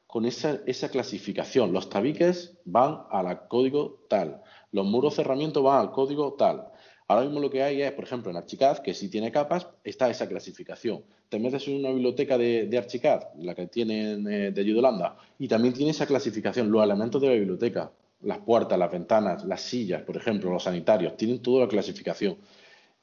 [0.06, 1.72] con esa, esa clasificación.
[1.72, 4.42] Los tabiques van al código tal.
[4.70, 6.68] Los muros cerramiento van al código tal.
[7.06, 10.08] Ahora mismo lo que hay es, por ejemplo, en Archicad, que si tiene capas, está
[10.08, 11.02] esa clasificación.
[11.28, 15.46] Te metes en una biblioteca de, de Archicad, la que tienen eh, de Yudolanda, y
[15.48, 20.02] también tiene esa clasificación, los elementos de la biblioteca, las puertas, las ventanas, las sillas,
[20.02, 22.38] por ejemplo, los sanitarios, tienen toda la clasificación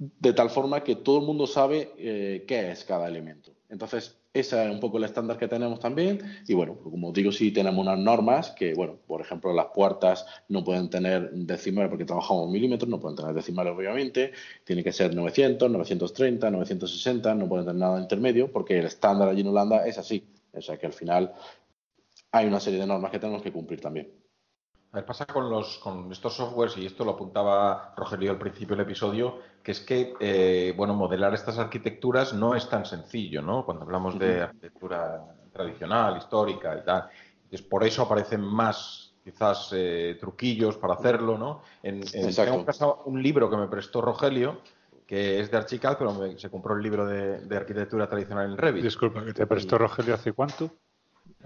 [0.01, 3.51] de tal forma que todo el mundo sabe eh, qué es cada elemento.
[3.69, 6.21] Entonces, ese es un poco el estándar que tenemos también.
[6.47, 10.63] Y bueno, como digo, sí tenemos unas normas que, bueno, por ejemplo, las puertas no
[10.63, 14.31] pueden tener decimales porque trabajamos milímetros, no pueden tener decimales, obviamente.
[14.63, 19.41] Tiene que ser 900, 930, 960, no pueden tener nada intermedio porque el estándar allí
[19.41, 20.25] en Holanda es así.
[20.53, 21.33] O sea que al final
[22.31, 24.20] hay una serie de normas que tenemos que cumplir también.
[24.93, 28.75] A ver, pasa con, los, con estos softwares, y esto lo apuntaba Rogelio al principio
[28.75, 33.63] del episodio, que es que, eh, bueno, modelar estas arquitecturas no es tan sencillo, ¿no?
[33.63, 35.23] Cuando hablamos de arquitectura
[35.53, 37.09] tradicional, histórica y tal.
[37.43, 41.61] Entonces, por eso aparecen más, quizás, eh, truquillos para hacerlo, ¿no?
[41.83, 42.43] En, en Exacto.
[42.43, 44.59] tengo en casa un libro que me prestó Rogelio,
[45.07, 48.57] que es de Archicad, pero me- se compró el libro de, de arquitectura tradicional en
[48.57, 48.83] Revit.
[48.83, 50.69] Disculpa, que te prestó Rogelio hace cuánto?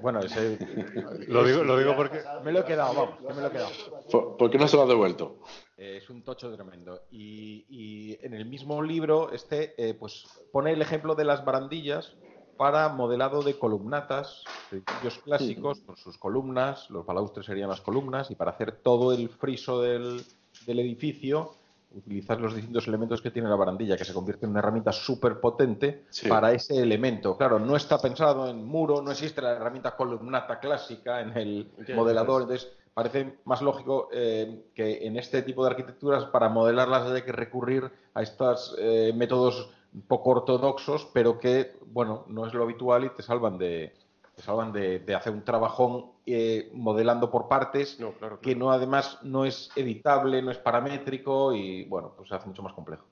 [0.01, 0.57] Bueno, ese...
[1.27, 2.21] lo, digo, lo digo porque...
[2.43, 4.37] Me lo he quedado, vamos, me lo he quedado.
[4.37, 5.39] ¿Por, qué no se lo has devuelto?
[5.77, 7.03] Eh, es un tocho tremendo.
[7.11, 12.15] Y, en el mismo libro, este, eh, pues pone el ejemplo de las barandillas
[12.57, 18.35] para modelado de columnatas, edificios clásicos con sus columnas, los balaustres serían las columnas, y
[18.35, 20.23] para hacer todo el friso del,
[20.65, 21.51] del edificio
[21.95, 25.39] utilizar los distintos elementos que tiene la barandilla, que se convierte en una herramienta súper
[25.39, 27.37] potente para ese elemento.
[27.37, 32.43] Claro, no está pensado en muro, no existe la herramienta columnata clásica en el modelador,
[32.43, 37.31] entonces parece más lógico eh, que en este tipo de arquitecturas para modelarlas haya que
[37.31, 39.69] recurrir a estos eh, métodos
[40.07, 43.93] poco ortodoxos, pero que, bueno, no es lo habitual y te salvan de,
[44.35, 47.97] pues hablan de, hacer un trabajón eh, modelando por partes,
[48.41, 52.61] que no además no es editable, no es paramétrico y bueno, pues se hace mucho
[52.61, 53.05] más complejo.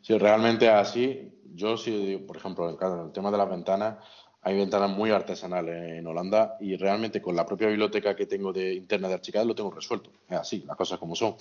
[0.00, 3.98] Sí, realmente así, yo sí, por ejemplo, en el tema de las ventanas,
[4.44, 8.74] hay ventanas muy artesanales en Holanda y realmente con la propia biblioteca que tengo de
[8.74, 10.10] interna de Archicad lo tengo resuelto.
[10.28, 11.36] Es así, las cosas como son.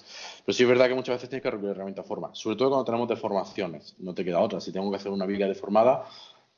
[0.46, 2.70] Pero sí es verdad que muchas veces tienes que recurrir a herramientas forma, sobre todo
[2.70, 3.96] cuando tenemos deformaciones.
[3.98, 4.60] No te queda otra.
[4.62, 6.06] Si tengo que hacer una viga deformada,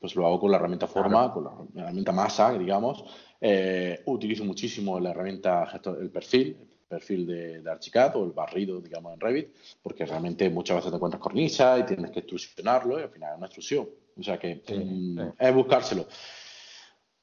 [0.04, 3.02] pues lo hago con la herramienta forma, con la herramienta masa, digamos.
[3.40, 8.82] Eh, utilizo muchísimo la herramienta, el perfil, el perfil de, de, Archicad o el barrido,
[8.82, 9.48] digamos, en Revit,
[9.82, 13.38] porque realmente muchas veces te encuentras cornisa y tienes que extrusionarlo y al final es
[13.38, 13.88] una extrusión.
[14.14, 16.06] O sea que mm, es buscárselo.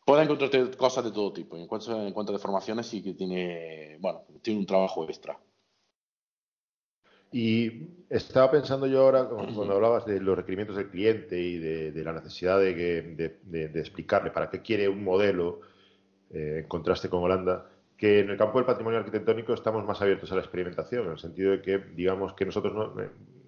[0.04, 1.58] Puedes encontrarte cosas de todo tipo.
[1.58, 5.38] En cuanto, en cuanto a deformaciones, sí que tiene, bueno, tiene un trabajo extra.
[7.32, 12.12] Y estaba pensando yo ahora, cuando hablabas de los requerimientos del cliente y de, la
[12.12, 15.62] necesidad de, explicarle para qué quiere un modelo,
[16.30, 20.32] eh, en contraste con Holanda, que en el campo del patrimonio arquitectónico estamos más abiertos
[20.32, 22.94] a la experimentación, en el sentido de que, digamos, que nosotros no,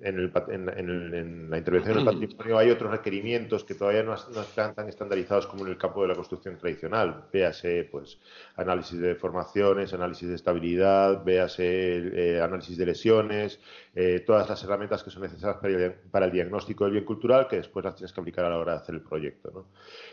[0.03, 5.65] en, la intervención del patrimonio hay otros requerimientos que todavía no, están tan estandarizados como
[5.65, 7.25] en el campo de la construcción tradicional.
[7.31, 8.19] Véase, pues,
[8.55, 13.59] análisis de formaciones, análisis de estabilidad, véase eh, análisis de lesiones,
[13.95, 15.57] eh, todas las herramientas que son necesarias
[16.11, 18.73] para el, diagnóstico del bien cultural que después las tienes que aplicar a la hora
[18.73, 19.51] de hacer el proyecto.
[19.53, 19.65] No,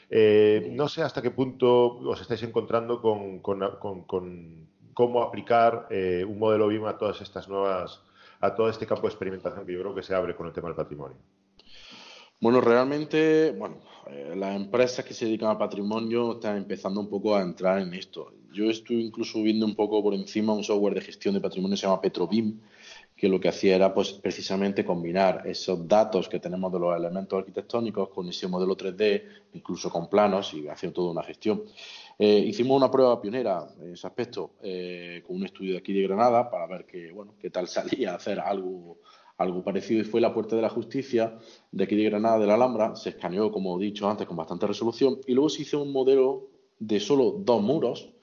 [0.09, 6.85] eh, no sé hasta qué punto os estáis encontrando con, cómo aplicar un modelo BIM
[6.85, 8.03] a todas estas nuevas
[8.41, 10.69] a todo este campo de experimentación que yo creo que se abre con el tema
[10.69, 11.17] del patrimonio?
[12.41, 13.77] Bueno, realmente, bueno,
[14.07, 17.93] eh, las empresas que se dedican al patrimonio están empezando un poco a entrar en
[17.93, 18.33] esto.
[18.51, 21.81] Yo estoy incluso viendo un poco por encima un software de gestión de patrimonio que
[21.81, 22.59] se llama Petrobim,
[23.21, 27.39] que lo que hacía era pues precisamente combinar esos datos que tenemos de los elementos
[27.39, 31.65] arquitectónicos con ese modelo 3D, incluso con planos y haciendo toda una gestión.
[32.19, 36.05] Eh, hicimos una prueba pionera en ese aspecto eh, con un estudio de aquí de
[36.05, 39.01] Granada para ver qué bueno, qué tal salía hacer algo,
[39.37, 41.37] algo parecido y fue la Puerta de la Justicia
[41.71, 42.97] de aquí de Granada, de la Alhambra.
[42.97, 46.49] Se escaneó, como he dicho antes, con bastante resolución y luego se hizo un modelo
[46.79, 48.15] de solo dos muros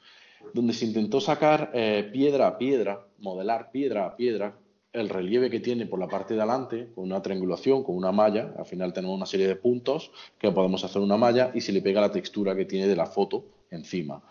[0.56, 4.58] donde se intentó sacar eh, piedra a piedra, modelar piedra a piedra
[5.00, 8.54] el relieve que tiene por la parte de adelante, con una triangulación, con una malla.
[8.58, 11.82] Al final tenemos una serie de puntos que podemos hacer una malla y se le
[11.82, 14.22] pega la textura que tiene de la foto encima.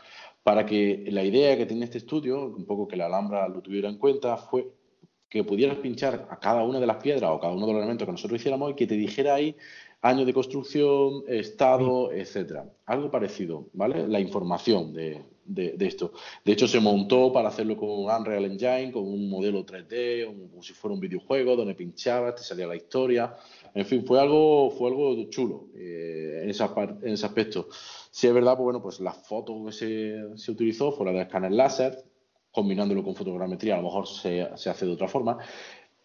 [0.43, 3.89] Para que la idea que tiene este estudio, un poco que la Alhambra lo tuviera
[3.89, 4.69] en cuenta, fue
[5.29, 8.07] que pudieras pinchar a cada una de las piedras o cada uno de los elementos
[8.07, 9.57] que nosotros hiciéramos y que te dijera ahí
[10.03, 12.71] año de construcción, estado, etcétera.
[12.87, 14.07] Algo parecido, ¿vale?
[14.07, 15.25] La información de,
[15.81, 16.13] esto.
[16.45, 20.73] De hecho, se montó para hacerlo con Unreal Engine, con un modelo 3D, como si
[20.73, 23.35] fuera un videojuego donde pinchabas, te salía la historia.
[23.75, 27.69] En fin, fue algo, fue algo chulo eh, en, esa en ese aspecto.
[28.11, 31.23] Si es verdad, pues bueno, pues la foto que se, se utilizó fue la de
[31.23, 32.05] escáner láser,
[32.51, 35.39] combinándolo con fotogrametría, a lo mejor se, se, hace de otra forma.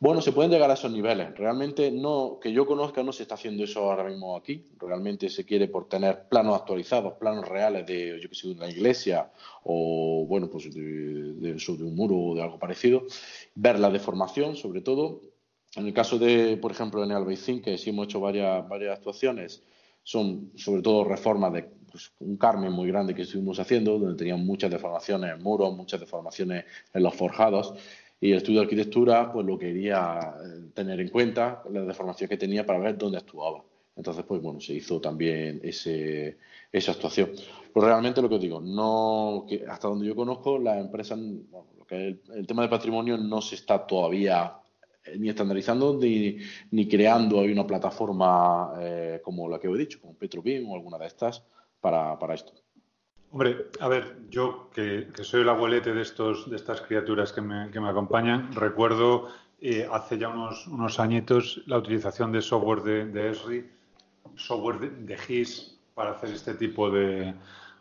[0.01, 1.37] Bueno, se pueden llegar a esos niveles.
[1.37, 4.65] Realmente no, que yo conozca, no se está haciendo eso ahora mismo aquí.
[4.79, 8.67] Realmente se quiere por tener planos actualizados, planos reales de, yo que sé, de una
[8.67, 9.31] iglesia
[9.63, 13.03] o, bueno, pues de, un muro o de algo parecido.
[13.53, 15.21] Ver la deformación, sobre todo.
[15.75, 18.97] En el caso de, por ejemplo, en el Albaicín, que sí hemos hecho varias, varias
[18.97, 19.61] actuaciones,
[20.01, 24.43] son sobre todo reformas de pues, un Carmen muy grande que estuvimos haciendo, donde tenían
[24.43, 27.75] muchas deformaciones en muros, muchas deformaciones en los forjados.
[28.21, 32.37] Y el estudio de arquitectura, pues lo quería eh, tener en cuenta, la deformación que
[32.37, 33.63] tenía para ver dónde actuaba.
[33.95, 36.37] Entonces, pues bueno, se hizo también ese,
[36.71, 37.31] esa actuación.
[37.73, 41.85] Pues realmente lo que os digo, no, que hasta donde yo conozco, las empresas, lo
[41.85, 44.61] que el, el tema de patrimonio no se está todavía
[45.03, 46.37] eh, ni estandarizando ni,
[46.71, 50.97] ni creando hay una plataforma eh, como la que he dicho, como Petrobim o alguna
[50.97, 51.43] de estas,
[51.79, 52.53] para, para esto.
[53.31, 57.71] Hombre, a ver, yo que, soy el abuelete de, estos, de estas criaturas que me,
[57.71, 59.29] que me acompañan, recuerdo
[59.61, 63.69] eh, hace ya unos, unos añitos la utilización de software de, de ESRI,
[64.35, 67.33] software de, GIS para hacer este tipo de,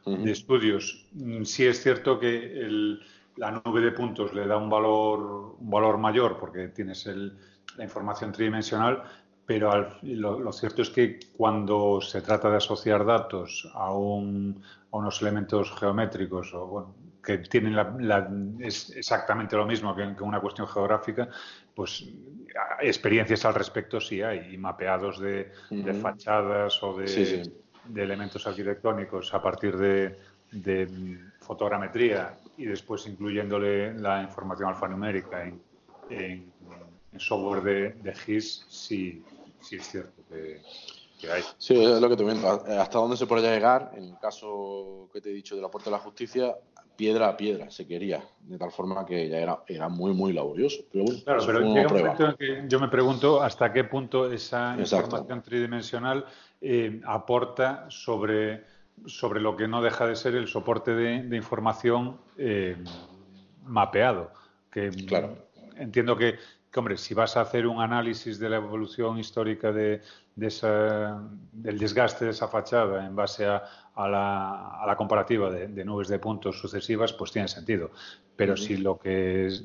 [0.07, 1.07] de estudios.
[1.15, 3.01] Mm, Sí es cierto que el-
[3.37, 7.37] la nube de puntos le da un valor, un valor mayor porque tienes el-
[7.77, 9.03] la información tridimensional,
[9.51, 14.63] pero al- lo, lo cierto es que cuando se trata de asociar datos a, un-
[14.93, 20.15] a unos elementos geométricos o bueno, que tienen la- la- es exactamente lo mismo que,
[20.17, 21.29] que una cuestión geográfica,
[21.75, 22.07] pues
[22.81, 25.51] experiencias al respecto sí hay, y mapeados de,
[26.01, 27.43] fachadas o de, Sí, sí.
[27.87, 30.17] de elementos arquitectónicos a partir de,
[30.53, 35.61] de fotogrametría y después incluyéndole la información alfanumérica en,
[36.09, 36.53] en-
[37.13, 37.63] en software
[38.05, 39.25] de GIS, sí,
[39.61, 40.61] sí es cierto que,
[41.21, 41.43] que hay.
[41.59, 42.49] Sí, es lo que te comento.
[42.49, 45.91] Hasta dónde se podría llegar, en el caso que te he dicho de la Puerta
[45.91, 46.57] de la Justicia,
[46.97, 50.83] piedra a piedra se quería, de tal forma que ya era, era muy, muy laborioso.
[50.93, 52.13] Pero bueno, Claro, pero fue una llega un prueba.
[52.15, 55.07] momento en que yo me pregunto hasta qué punto esa Exacto.
[55.07, 56.27] información tridimensional
[56.61, 58.65] eh, aporta sobre,
[59.07, 62.77] sobre lo que no deja de ser el soporte de, de información eh,
[63.65, 64.31] mapeado.
[64.71, 65.47] Que Claro.
[65.77, 66.35] entiendo que,
[66.71, 70.03] que, hombre, si vas a hacer un análisis de la evolución histórica de,
[70.37, 71.21] de esa,
[71.53, 73.63] del desgaste de esa fachada en base a,
[73.95, 77.91] a la, a la comparativa de, de nubes de puntos sucesivas, pues tiene sentido.
[78.37, 79.65] Pero si lo que es-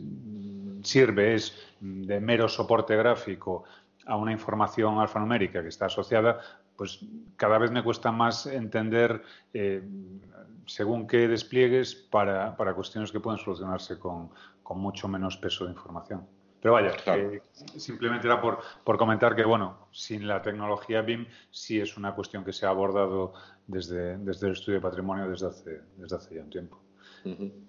[0.84, 3.63] sirve es de mero soporte gráfico
[4.06, 6.39] a una información alfanumérica que está asociada,
[6.76, 7.00] pues
[7.38, 9.82] cada vez me cuesta más entender eh,
[10.68, 14.30] según qué despliegues para, para cuestiones que pueden solucionarse con,
[14.62, 16.28] con mucho menos peso de información.
[16.65, 17.30] Pero vaya, Claro.
[17.30, 17.43] que
[17.80, 22.43] simplemente era por, por comentar que, bueno, sin la tecnología BIM sí es una cuestión
[22.43, 23.34] que se ha abordado
[23.67, 26.80] desde, desde el estudio de patrimonio desde hace, desde hace ya un tiempo.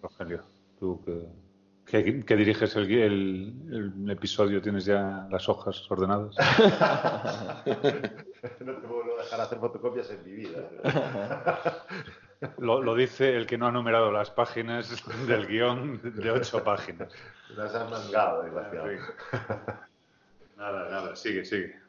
[0.00, 0.44] Rogelio,
[0.80, 6.34] tú que, que- que diriges el, gui- el- el episodio, ¿tienes ya las hojas ordenadas?
[8.60, 10.70] No te puedo dejar hacer fotocopias en mi vida.
[12.58, 17.12] Lo, lo dice el que no ha numerado las páginas del guion de ocho páginas.
[17.56, 18.88] Las han mangado, desgraciado.
[20.56, 21.85] Nada, nada, sigue, sigue.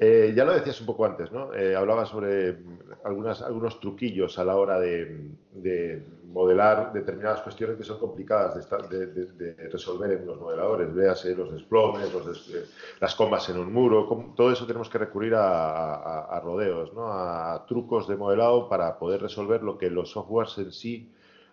[0.00, 1.52] Eh, ya lo decías un poco antes, ¿no?
[1.52, 7.76] Eh, hablabas sobre mm, algunas, algunos truquillos a la hora de, de modelar determinadas cuestiones
[7.76, 10.94] que son complicadas de, estar- de- resolver en los modeladores.
[10.94, 12.64] Véase los desplomes, los des- eh,
[13.00, 14.06] las comas en un muro,
[14.36, 17.08] todo eso tenemos que recurrir a, rodeos, ¿no?
[17.12, 21.10] A trucos de modelado para poder resolver lo que los softwares en sí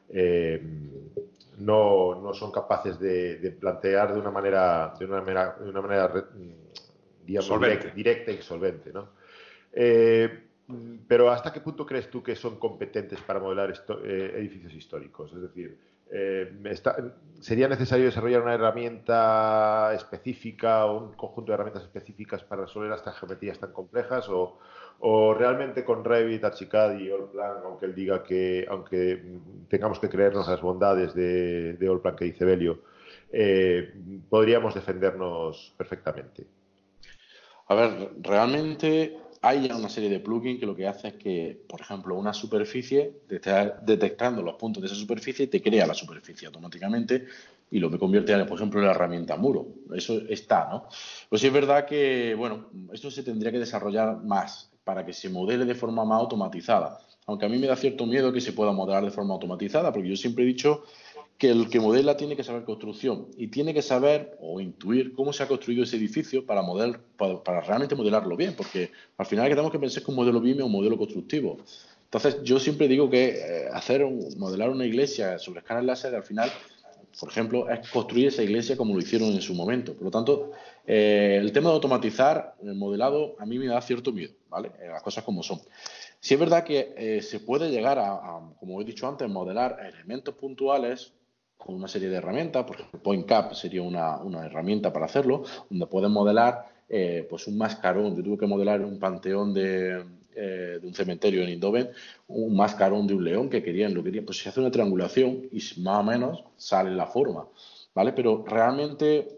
[0.09, 0.61] eh,
[1.57, 6.07] no, no son capaces de, plantear de una manera, de una manera, de una manera
[6.07, 6.23] re-
[7.25, 8.91] digamos, direct- directa y solvente.
[8.93, 9.09] ¿no?
[9.73, 10.41] Eh,
[11.07, 15.31] pero ¿hasta qué punto crees tú que son competentes para modelar esto- eh, edificios históricos?
[15.33, 15.77] Es decir,
[16.11, 16.95] eh, está-
[17.39, 23.17] ¿sería necesario desarrollar una herramienta específica o un conjunto de herramientas específicas para resolver estas
[23.19, 24.27] geometrías tan complejas?
[24.29, 24.57] ¿O,
[24.99, 29.21] o realmente con Revit, Archicad y Allplan, aunque él diga que, aunque
[29.67, 32.79] tengamos que creernos las bondades de, de Allplan que dice Belio,
[33.31, 33.93] eh,
[34.29, 36.47] podríamos defendernos perfectamente?
[37.67, 41.65] A ver, realmente hay ya una serie de plugins que lo que hace es que,
[41.67, 45.93] por ejemplo, una superficie, te está detectando los puntos de esa superficie, te crea la
[45.93, 47.25] superficie automáticamente
[47.71, 49.67] y lo que convierte, en, por ejemplo, en la herramienta muro.
[49.95, 50.87] Eso está, ¿no?
[51.29, 55.29] Pues sí es verdad que, bueno, esto se tendría que desarrollar más para que se
[55.29, 56.99] modele de forma más automatizada.
[57.25, 60.09] Aunque a mí me da cierto miedo que se pueda modelar de forma automatizada, porque
[60.09, 60.83] yo siempre he dicho
[61.37, 65.33] que el que modela tiene que saber construcción y tiene que saber o intuir cómo
[65.33, 69.49] se ha construido ese edificio para, model, para, para realmente modelarlo bien, porque al final
[69.49, 71.57] tenemos que pensar que un modelo BIM es un modelo constructivo.
[72.05, 76.23] Entonces, yo siempre digo que eh, hacer un- modelar una iglesia sobre escáner láser, al
[76.23, 76.49] final,
[77.19, 79.93] por ejemplo, es construir esa iglesia como lo hicieron en su momento.
[79.93, 80.51] Por lo tanto,
[80.85, 84.71] eh, el tema de automatizar el modelado a mí me da cierto miedo, ¿vale?
[84.81, 85.59] Eh, las cosas como son.
[86.19, 89.77] Sí es verdad que eh, se puede llegar a, a, como he dicho antes, modelar
[89.93, 91.13] elementos puntuales
[91.57, 95.87] con una serie de herramientas, por ejemplo, PointCap sería una, una herramienta para hacerlo, donde
[95.87, 98.15] puedes modelar eh, pues un mascarón.
[98.15, 100.05] Yo tuve que modelar un panteón de,
[100.37, 101.89] eh, de un cementerio en Indoven,
[102.27, 105.61] un mascarón de un león que querían, lo querían, pues se hace una triangulación y
[105.79, 107.47] más o menos sale la forma,
[107.93, 108.11] ¿vale?
[108.11, 109.29] Pero realmente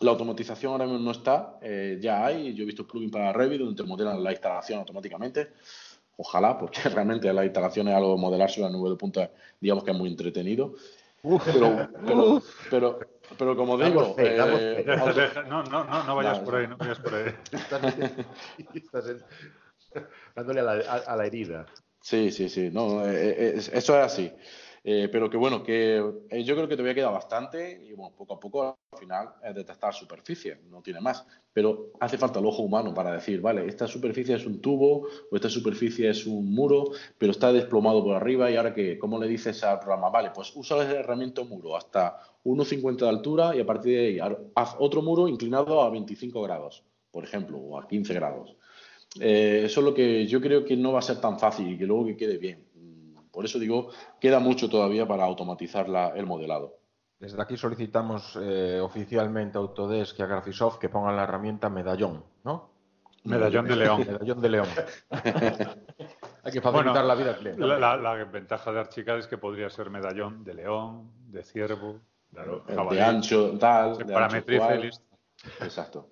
[0.00, 3.60] la automatización ahora mismo no está, eh, ya hay, yo he visto plugins para Revit
[3.60, 5.48] donde te modelan la instalación automáticamente,
[6.18, 9.92] ojalá, porque realmente la instalación es algo de modelarse la nube de punta, digamos que
[9.92, 10.74] es muy entretenido.
[11.44, 12.98] Pero, pero, pero,
[13.38, 14.90] pero como digo, Damos fe, damos eh, fe.
[14.90, 17.34] Deja, deja, no, no, no, no vayas por ahí, no vayas por ahí.
[17.52, 17.98] Estás,
[18.74, 19.24] estás en-
[20.34, 21.66] dándole a la, a- a la herida.
[22.00, 24.32] Sí, sí, sí, no, eh, eh, es- eso es así.
[24.88, 25.96] Eh, pero que bueno, que
[26.30, 29.52] eh, yo creo que todavía queda bastante y bueno, poco a poco al final es
[29.52, 31.26] detectar superficie, no tiene más.
[31.52, 35.34] Pero hace falta el ojo humano para decir, vale, esta superficie es un tubo o
[35.34, 39.26] esta superficie es un muro, pero está desplomado por arriba y ahora que, ¿cómo le
[39.26, 40.08] dices al programa?
[40.08, 44.36] Vale, pues usa el herramienta muro hasta 1,50 de altura y a partir de ahí
[44.54, 48.56] haz otro muro inclinado a 25 grados, por ejemplo, o a 15 grados.
[49.20, 51.76] Eh, eso es lo que yo creo que no va a ser tan fácil y
[51.76, 52.64] que luego que quede bien.
[53.36, 56.78] Por eso digo, queda mucho todavía para automatizar el modelado.
[57.18, 62.24] Desde aquí solicitamos eh, oficialmente a Autodesk y a Graphisoft que pongan la herramienta medallón,
[62.44, 62.70] ¿no?
[63.24, 64.06] Medallón de león.
[64.06, 64.68] Medallón de león.
[66.44, 67.60] Hay que facilitar la vida al cliente.
[67.60, 73.58] La, ventaja de Archicad es que podría ser medallón de león, de ciervo, de ancho,
[73.58, 74.76] tal, de, parametriza
[75.60, 76.08] Exacto.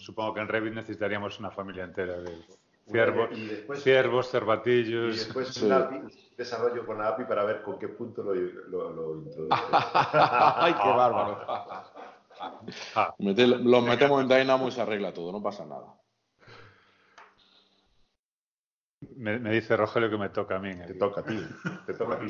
[0.00, 2.42] supongo que en Revit necesitaríamos una familia entera de
[2.86, 5.14] ciervos, cervatillos.
[5.14, 6.02] Y después un API,
[6.36, 11.44] desarrollo con la API para ver con qué punto lo, lo, ¡Ay, qué bárbaro!
[12.94, 13.14] Ah.
[13.18, 15.94] los metemos en Dynamo y se arregla todo, no pasa nada.
[19.16, 20.74] Me, dice Rogelio que me toca a mí.
[20.74, 21.38] Te toca a ti.
[21.86, 22.26] Te toca a ti.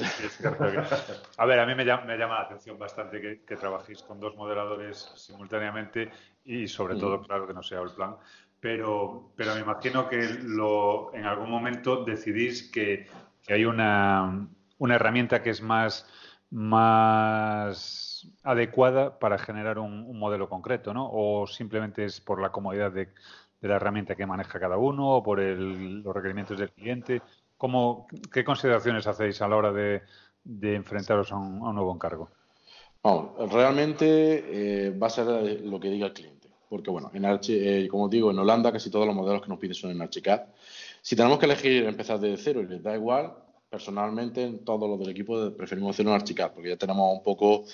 [1.36, 6.10] A ver, a mí me llama, la atención bastante que, trabajéis con dos modeladores simultáneamente
[6.44, 8.16] y sobre todo, claro, que no sea el plan.
[8.64, 13.06] Pero, pero me imagino que lo, en algún momento decidís que,
[13.46, 14.48] hay una,
[14.80, 16.08] herramienta que es más,
[16.48, 21.10] más adecuada para generar un, modelo concreto, ¿no?
[21.12, 23.10] O simplemente es por la comodidad de
[23.64, 27.22] de la herramienta que maneja cada uno o por los requerimientos del cliente?
[27.56, 30.02] ¿Cómo, ¿Qué consideraciones hacéis a la hora de,
[30.62, 32.28] enfrentaros a un, nuevo encargo?
[33.50, 35.26] realmente eh, va a ser
[35.62, 36.33] lo que diga el cliente.
[36.74, 39.74] Porque, bueno, en eh, como digo, en Holanda casi todos los modelos que nos piden
[39.74, 40.42] son en Archicad.
[41.00, 43.32] Si tenemos que elegir empezar desde cero y les da igual,
[43.70, 47.64] personalmente, todos los del equipo preferimos hacer un Archicad, porque ya tenemos un poco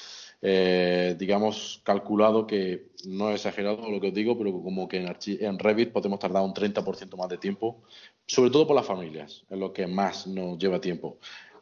[0.42, 5.16] eh, digamos, calculado que no es exagerado lo que os digo, pero como que en,
[5.46, 7.80] en Revit podemos tardar un 30% más de tiempo,
[8.26, 11.18] sobre todo por las familias, es lo que más nos lleva tiempo.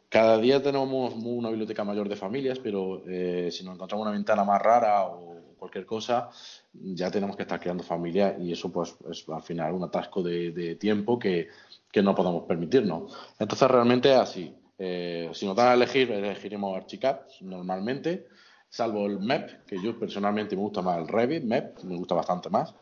[0.09, 4.43] Cada día tenemos una biblioteca mayor de familias, pero eh, si nos encontramos una ventana
[4.43, 5.29] más rara o
[5.59, 6.29] cualquier cosa,
[6.73, 10.75] ya tenemos que estar creando familia y eso pues es al final un atasco de,
[10.75, 11.47] tiempo que,
[11.91, 13.13] que, no podemos permitirnos.
[13.39, 14.55] Entonces realmente así.
[14.77, 18.27] Eh, si nos dan a elegir, elegiremos Archicad normalmente
[18.69, 22.49] salvo el MEP, que yo personalmente me gusta más el Revit, MEP, me gusta bastante
[22.49, 22.73] más.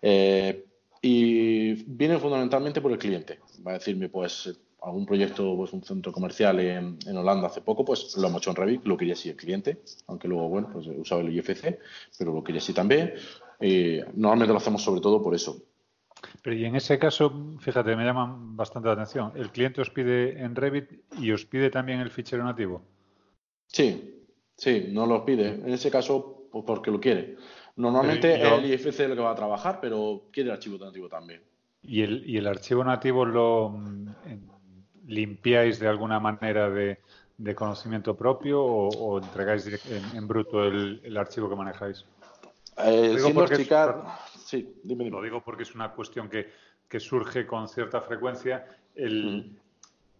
[0.00, 0.64] Eh,
[1.02, 3.40] y viene fundamentalmente por el cliente.
[3.66, 7.84] Va a decirme, pues, algún proyecto, pues un centro comercial en, en, Holanda hace poco,
[7.84, 10.86] pues lo hemos hecho en Revit, lo quería así el cliente, aunque luego, bueno, pues
[10.86, 11.78] usado el IFC,
[12.18, 13.14] pero lo quería así también.
[13.60, 15.62] Y normalmente lo hacemos sobre todo por eso.
[16.42, 19.32] Pero y en ese caso, fíjate, me llama bastante la atención.
[19.34, 22.82] ¿El cliente os pide en Revit y os pide también el fichero nativo?
[23.66, 24.14] Sí,
[24.56, 25.48] Sí, no los pide.
[25.48, 27.36] En ese caso, pues porque lo quiere.
[27.76, 31.42] Normalmente es el IFC el que va a trabajar, pero quiere el archivo nativo también.
[31.82, 33.76] ¿Y el, y el archivo nativo lo
[35.06, 36.98] limpiáis de alguna manera de,
[37.54, 39.66] conocimiento propio o, entregáis
[40.14, 42.04] en, bruto el, archivo que manejáis?
[42.78, 43.16] Eh,
[44.44, 46.50] sí, dime, Lo digo porque es una cuestión que,
[46.88, 48.66] que surge con cierta frecuencia.
[48.94, 49.56] El,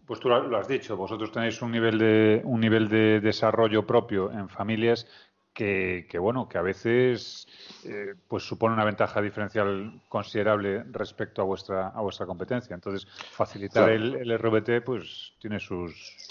[0.05, 4.31] pues tú lo has dicho, vosotros tenéis un nivel de un nivel de desarrollo propio
[4.31, 5.07] en familias
[5.55, 7.47] que, bueno, que a veces
[7.85, 12.73] eh, pues supone una ventaja diferencial considerable respecto a vuestra a vuestra competencia.
[12.73, 16.24] Entonces, facilitar el, el, RBT pues tiene sus,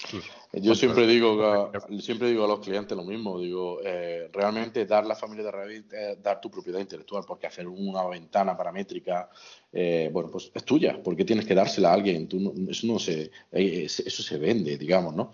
[0.53, 5.05] Yo siempre digo a, siempre digo a los clientes lo mismo, digo, eh, realmente dar
[5.05, 9.31] la familia de Revit es dar tu propiedad intelectual, porque hacer una ventana paramétrica
[9.73, 13.33] eh, bueno, pues es tuya, porque tienes que dársela a alguien, Tú eso no se,
[13.51, 15.33] eh, eso se vende, digamos, ¿no?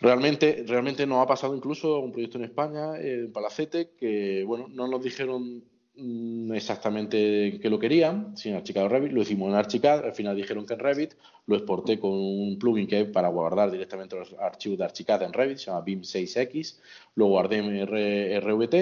[0.00, 4.86] Realmente, realmente nos ha pasado incluso un proyecto en España, en Palacete, que, bueno, no
[4.86, 5.64] nos dijeron
[5.98, 10.66] Mm, exactamente que lo querían, sin Archicad Revit, lo hicimos en Archicad, al final dijeron
[10.66, 11.14] que en Revit,
[11.46, 15.32] lo exporté con un plugin que hay para guardar directamente los archivos de Archicad en
[15.32, 16.80] Revit, se llama BIM6X,
[17.14, 18.74] lo guardé en RVT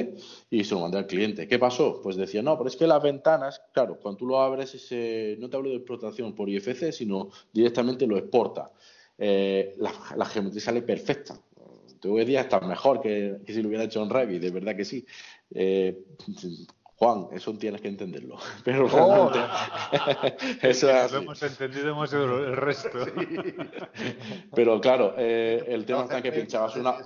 [0.51, 1.47] y se lo mandé al cliente.
[1.47, 2.01] ¿Qué pasó?
[2.03, 5.49] Pues decía, no, pero es que las ventanas, claro, cuando tú lo abres, ese, no
[5.49, 8.73] te hablo de explotación por IFC, sino directamente lo exporta.
[9.17, 11.41] Eh, la, geometría sale perfecta.
[12.07, 14.85] Hoy día está mejor que, que, si lo hubiera hecho en Revit, de verdad que
[14.85, 15.07] sí.
[15.55, 16.05] Eh,
[16.97, 18.37] Juan, eso tienes que entenderlo.
[18.65, 19.33] Pero oh.
[20.63, 22.99] eso es Lo hemos entendido, hemos el resto.
[24.55, 26.97] Pero claro, eh, el tema está que pinchabas una.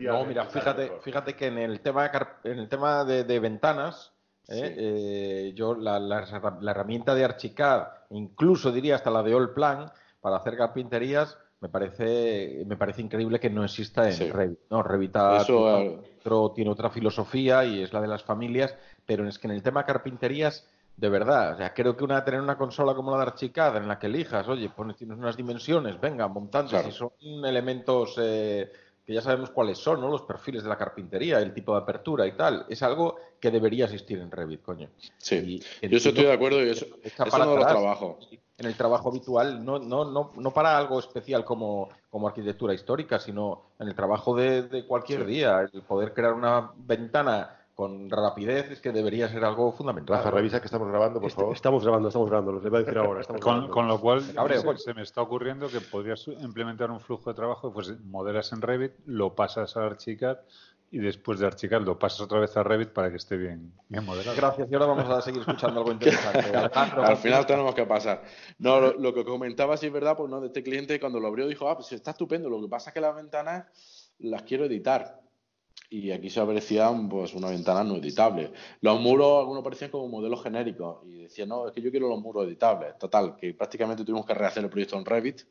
[0.00, 2.10] no, mira, fíjate, fíjate que en el tema,
[2.44, 4.12] en el tema de, ventanas,
[4.48, 9.90] eh, eh, yo la, la, herramienta de Archicad, incluso diría hasta la de All Plan,
[10.20, 14.30] para hacer carpinterías, me parece, me parece increíble que no exista en Sí.
[14.30, 14.58] Revit.
[14.70, 14.82] ¿no?
[14.82, 19.26] Revit Eso, tiene, eh, otro- tiene otra filosofía y es la de las familias, pero
[19.26, 22.58] es que en el tema carpinterías, de verdad, o sea, creo que una tener una
[22.58, 26.26] consola como la de Archicad en la que elijas, oye, pones, tienes unas dimensiones, venga,
[26.28, 26.90] montando, Claro.
[26.90, 27.10] si son
[27.44, 28.70] elementos eh,
[29.08, 30.08] que ya sabemos cuáles son, ¿no?
[30.10, 33.86] Los perfiles de la carpintería, el tipo de apertura y tal, es algo que debería
[33.86, 34.90] existir en Revit, coño.
[35.16, 38.28] Sí, Y yo eso estoy de acuerdo y eso, que eso para atrás trabajos.
[38.58, 43.18] en el trabajo habitual, no, no, no, no para algo especial como, como arquitectura histórica,
[43.18, 45.26] sino en el trabajo de, de cualquier Sí.
[45.28, 45.66] día.
[45.72, 50.16] El poder crear una ventana con rapidez es que debería ser algo fundamental.
[50.16, 51.54] Rafa, revisa que estamos grabando, por Este- favor.
[51.54, 53.22] Estamos grabando, estamos grabando, les voy a decir ahora.
[53.40, 57.72] Con, lo cual, cabreo, se, me está ocurriendo que podrías implementar un flujo de trabajo,
[57.72, 60.38] pues modelas en Revit, lo pasas a Archicad
[60.90, 64.04] y después de Archicad lo pasas otra vez a Revit para que esté bien, bien
[64.04, 64.36] modelado.
[64.36, 66.50] Gracias, y ahora vamos a seguir escuchando algo interesante.
[66.74, 68.24] Al final tenemos que pasar.
[68.58, 71.28] No, lo, lo que comentaba sí es verdad, pues no, de este cliente cuando lo
[71.28, 73.66] abrió dijo, ah, pues está estupendo, lo que pasa es que las ventanas
[74.18, 75.27] las quiero editar.
[75.90, 78.52] Y aquí se aparecían pues una ventana no editable.
[78.82, 80.98] Los muros, algunos parecían como modelos genéricos.
[81.06, 82.98] Y decía, no, es que yo quiero los muros editables.
[82.98, 85.42] Total, que prácticamente tuvimos que rehacer el proyecto en Revit.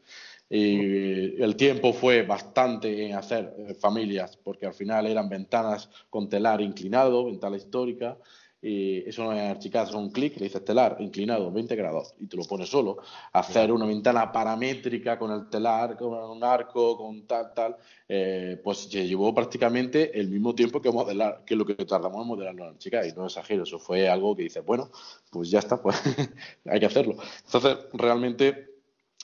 [0.50, 6.30] Y el tiempo fue bastante en hacer eh, familias, porque al final eran ventanas con
[6.30, 8.18] telar inclinado, ventana histórica.
[8.62, 12.28] Y eso no es archicad, es un clic, le dices telar inclinado 20 grados y
[12.28, 12.98] te lo pones solo.
[13.34, 17.78] Hacer una ventana paramétrica con el telar, con un arco, con tal, tal,
[18.10, 22.28] eh, pues se llevó prácticamente el mismo tiempo que modelar, que lo que tardamos en
[22.28, 23.04] modelarlo en archicad.
[23.04, 24.90] Y no exagero, eso fue algo que dices, bueno,
[25.30, 25.96] pues ya está, pues
[26.66, 27.16] hay que hacerlo.
[27.46, 28.67] Entonces, realmente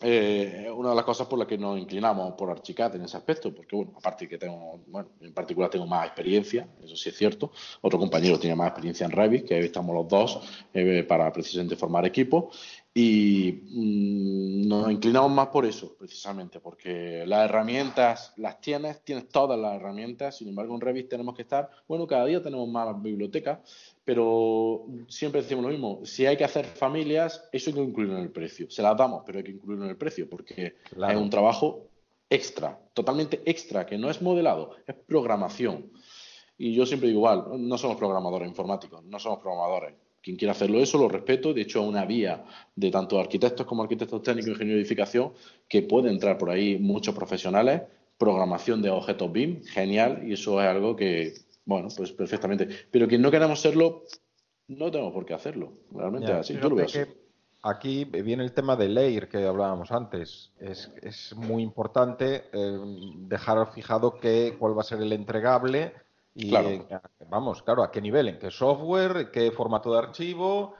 [0.01, 3.53] eh, una de las cosas por las que nos inclinamos por Archicad en ese aspecto,
[3.53, 7.51] porque bueno, aparte que tengo, bueno, en particular tengo más experiencia, eso sí es cierto,
[7.81, 10.39] otro compañero tiene más experiencia en Revit, que estamos los dos
[10.73, 12.49] eh, para precisamente formar equipo,
[12.95, 19.59] y mm, nos inclinamos más por eso, precisamente, porque las herramientas las tienes, tienes todas
[19.59, 23.59] las herramientas, sin embargo en Revit tenemos que estar, bueno, cada día tenemos más bibliotecas,
[24.05, 28.23] pero siempre decimos lo mismo, si hay que hacer familias, eso hay que incluirlo en
[28.23, 28.69] el precio.
[28.69, 31.13] Se las damos, pero hay que incluirlo en el precio, porque Claro.
[31.17, 31.87] es un trabajo
[32.29, 35.91] extra, totalmente extra, que no es modelado, es programación.
[36.57, 39.95] Y yo siempre digo igual, no somos programadores informáticos, no somos programadores.
[40.23, 41.53] Quien quiera hacerlo eso, lo respeto.
[41.53, 42.45] De hecho, hay una vía
[42.75, 45.33] de tanto arquitectos como arquitectos técnicos, ingenieros de edificación,
[45.67, 47.81] que puede entrar por ahí muchos profesionales.
[48.17, 51.33] Programación de objetos BIM, genial, y eso es algo que,
[51.65, 52.69] bueno, pues perfectamente.
[52.89, 54.03] Pero quien no queramos serlo,
[54.69, 55.73] no tenemos por qué hacerlo.
[55.91, 56.53] Realmente Ya, así.
[56.53, 56.99] Yo lo veo así.
[56.99, 57.23] fíjate que
[57.65, 60.51] Aquí viene el tema de layer que hablábamos antes.
[60.59, 62.77] Es, es muy importante eh,
[63.19, 65.93] dejar fijado que, cuál va a ser el entregable
[66.35, 66.69] y, Claro.
[66.69, 70.75] eh, vamos, claro, a qué nivel, en qué software, qué formato de archivo,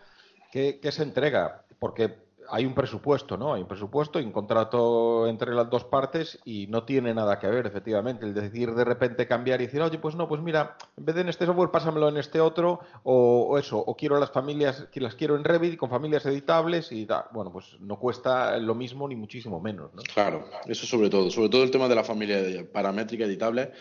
[0.51, 1.63] qué, qué se entrega.
[1.79, 3.53] Porque hay un presupuesto, ¿no?
[3.53, 7.47] Hay un presupuesto y un contrato entre las dos partes y no tiene nada que
[7.47, 8.25] ver, efectivamente.
[8.25, 11.21] El decir de repente cambiar y decir, oye, pues no, pues mira, en vez de
[11.21, 14.99] en este software, pásamelo en este otro, o, o eso, o quiero las familias, que
[15.01, 17.25] las quiero en Revit con familias editables y tal.
[17.31, 20.01] Bueno, pues no cuesta lo mismo ni muchísimo menos, ¿no?
[20.13, 21.29] Claro, eso sobre todo.
[21.31, 22.39] Sobre todo el tema de la familia
[22.71, 23.71] paramétrica editable,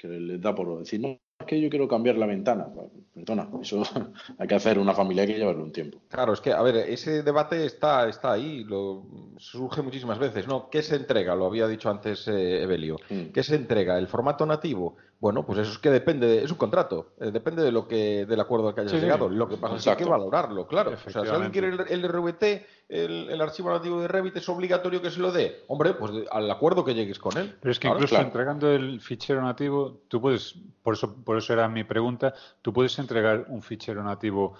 [0.00, 2.64] que les da por no, es que yo quiero cambiar la ventana.
[2.72, 3.82] Bueno, Perdona, eso
[4.38, 5.98] hay que hacer una familia, hay que llevarle un tiempo.
[6.08, 9.02] Claro, es que, a ver, ese debate está, está ahí, lo,
[9.36, 10.70] surge muchísimas veces, ¿no?
[10.70, 11.34] ¿Qué se entrega?
[11.34, 12.96] Lo había dicho antes eh, Evelio.
[13.10, 13.32] Mm.
[13.32, 13.98] ¿Qué se entrega?
[13.98, 14.96] ¿El formato nativo?
[15.18, 18.24] Bueno, pues eso es que depende, de, es un contrato, eh, depende de lo que,
[18.24, 19.02] del acuerdo al que hayas Sí, sí.
[19.02, 19.28] llegado.
[19.28, 20.92] Lo que pasa es que hay que valorarlo, claro.
[20.92, 22.42] O sea, si alguien quiere el, el RVT,
[22.88, 25.62] el, el archivo nativo de Revit, es obligatorio que se lo dé.
[25.68, 27.54] Hombre, pues de- al acuerdo que llegues con él.
[27.60, 28.26] Pero es que Claro, incluso claro.
[28.28, 32.98] entregando el fichero nativo, tú puedes, por eso, por eso era mi pregunta, tú puedes
[32.98, 34.56] entregar un fichero nativo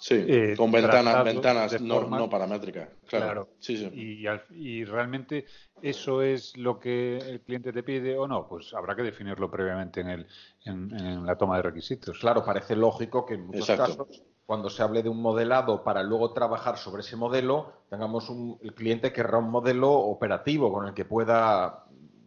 [0.00, 2.88] Sí, Eh, con ventanas, ventanas no, forma- no paramétricas.
[3.06, 3.24] Claro.
[3.26, 3.48] Claro.
[3.60, 3.88] Sí, sí.
[3.92, 5.44] y, al- y realmente
[5.80, 10.00] eso es lo que el cliente te pide o no, pues habrá que definirlo previamente
[10.00, 10.26] en, el,
[10.64, 12.18] en, en la toma de requisitos.
[12.18, 13.96] Claro, parece lógico que en muchos Exacto.
[13.96, 18.58] casos, cuando se hable de un modelado para luego trabajar sobre ese modelo, tengamos un,
[18.60, 21.84] el cliente querrá un modelo operativo con el que pueda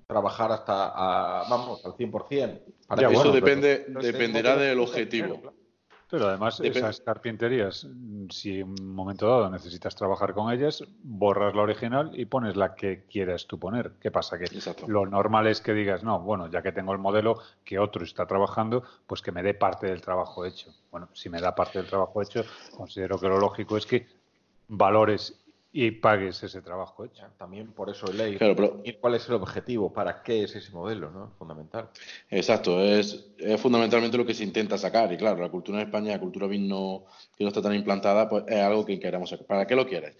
[0.07, 1.93] trabajar hasta, a- vamos, al
[2.27, 2.61] 100%.
[2.99, 5.39] Ya, Eso bueno, depende, pero dependerá del objetivo.
[5.39, 5.61] claro.
[6.11, 7.87] Pero además, esas carpinterías,
[8.31, 12.75] si en un momento dado necesitas trabajar con ellas, borras la original y pones la
[12.75, 13.93] que quieras tú poner.
[14.01, 14.37] ¿Qué pasa?
[14.37, 14.87] Que Exacto.
[14.89, 18.25] lo normal es que digas, no, bueno, ya que tengo el modelo que otro está
[18.27, 20.73] trabajando, pues que me dé parte del trabajo hecho.
[20.91, 22.43] Bueno, si me da parte del trabajo hecho,
[22.75, 24.05] considero que lo lógico es que
[24.67, 25.40] valores
[25.73, 27.23] y pagues ese trabajo hecho.
[27.37, 28.37] También por eso el ley.
[28.37, 29.93] Claro, pero- ¿Y cuál es el objetivo?
[29.93, 31.09] ¿Para qué es ese modelo?
[31.11, 31.31] ¿no?
[31.37, 31.89] Fundamental.
[32.29, 35.11] Exacto, es, es fundamentalmente lo que se intenta sacar.
[35.13, 37.05] Y claro, la cultura en España, la cultura BIM no,
[37.37, 39.45] que no está tan implantada, pues es algo que queremos sacar.
[39.45, 40.17] ¿Para qué lo quieres?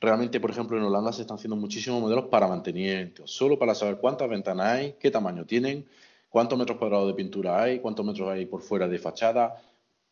[0.00, 3.98] Realmente, por ejemplo, en Holanda se están haciendo muchísimos modelos para mantenimiento, solo para saber
[3.98, 5.86] cuántas ventanas hay, qué tamaño tienen,
[6.28, 9.62] cuántos metros cuadrados de pintura hay, cuántos metros hay por fuera de fachada.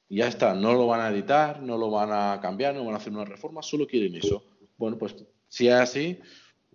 [0.08, 2.94] Y ya está, no lo van a editar, no lo van a cambiar, no van
[2.94, 4.42] a hacer una reforma, solo quieren eso.
[4.80, 5.14] Bueno, pues
[5.46, 6.18] si es así,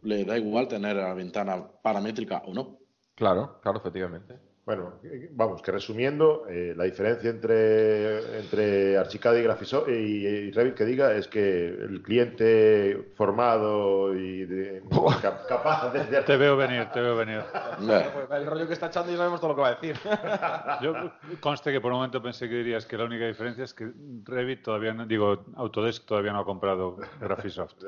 [0.03, 2.77] le da igual tener la ventana paramétrica o no.
[3.15, 4.35] Claro, claro, efectivamente.
[4.65, 4.93] Bueno,
[5.33, 11.13] vamos, que resumiendo, eh, la diferencia entre, entre Archicad y, Graphisoft y, Revit que diga
[11.13, 14.81] es que el cliente formado y
[15.21, 16.23] capaz de...
[16.23, 17.43] Te veo venir, te veo venir.
[17.77, 19.97] Pues el rollo que está echando y sabemos todo lo que va a decir.
[20.81, 23.91] Yo conste que por un momento pensé que dirías que la única diferencia es que
[24.23, 27.75] Revit todavía no, digo, Autodesk todavía no ha comprado Graphisoft.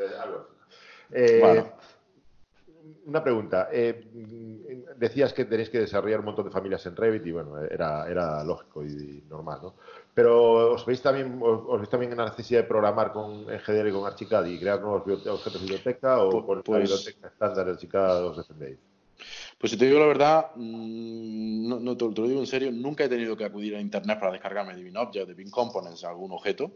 [1.09, 1.71] Eh, bueno
[3.05, 3.69] una pregunta.
[3.71, 8.09] Eh, decías que tenéis que desarrollar un montón de familias en Revit y bueno, era,
[8.09, 9.73] era lógico y, normal, ¿no?
[10.13, 13.91] Pero ¿os veis también os, veis también en la necesidad de programar con GDL y
[13.91, 17.71] con Archicad y crear nuevos objetos de biblioteca o con pues, la biblioteca estándar de
[17.71, 18.77] Archicad os defendéis?
[19.57, 23.09] Pues si te digo la verdad, mm, no, te, lo digo en serio, nunca he
[23.09, 26.71] tenido que acudir a internet para descargarme de BinObject de BinComponents algún objeto.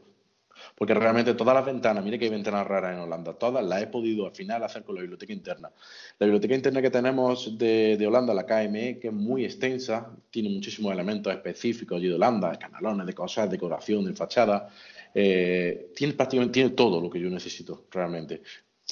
[0.75, 3.87] Porque realmente todas las ventanas, mire que hay ventanas raras en Holanda, todas las he
[3.87, 5.71] podido al final hacer con la biblioteca interna.
[6.19, 10.93] La biblioteca interna que tenemos de, Holanda, la KME, que es muy extensa, tiene muchísimos
[10.93, 14.69] elementos específicos de Holanda, de canalones, de cosas, decoración, de fachada.
[15.13, 18.41] Eh, tiene prácticamente todo lo que yo necesito realmente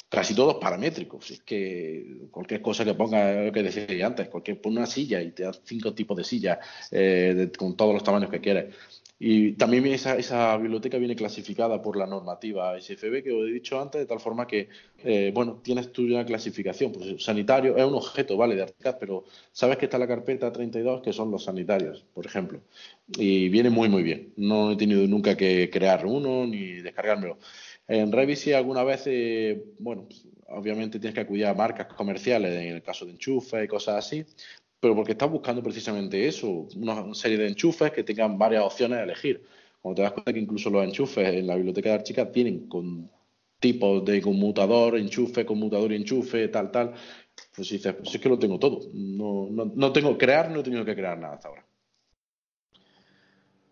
[0.07, 1.31] casi todos paramétricos.
[1.31, 5.31] Es que cualquier cosa que ponga, lo que decía antes, cualquier pone una silla y
[5.31, 6.59] te da cinco tipos de sillas
[6.91, 8.73] eh, con todos los tamaños que quieres.
[9.21, 13.79] Y también esa, esa, biblioteca viene clasificada por la normativa SFB que os he dicho
[13.79, 14.69] antes, de tal forma que,
[15.03, 16.93] eh, bueno, tienes tú una clasificación.
[16.93, 18.55] Pues sanitario es un objeto, ¿vale?
[18.55, 22.61] De ArchiCAD, pero sabes que está la carpeta 32, que son los sanitarios, por ejemplo.
[23.17, 24.33] Y viene muy, muy bien.
[24.37, 27.39] No he tenido nunca que crear uno ni descargármelo.
[27.89, 30.07] En Revit, si alguna vez, eh, bueno,
[30.47, 34.25] obviamente tienes que acudir a marcas comerciales, en el caso de enchufe y cosas así,
[34.79, 39.03] pero porque estás buscando precisamente eso, una serie de enchufes que tengan varias opciones de
[39.03, 39.43] elegir.
[39.81, 43.09] Cuando te das cuenta que incluso los enchufes en la biblioteca de Archicad tienen con
[43.59, 46.93] tipos de conmutador, enchufe, conmutador y enchufe, tal, tal,
[47.55, 48.79] pues dices, pues es que lo tengo todo.
[48.93, 51.68] No, no, no tengo que crear, no he tenido que crear nada hasta ahora.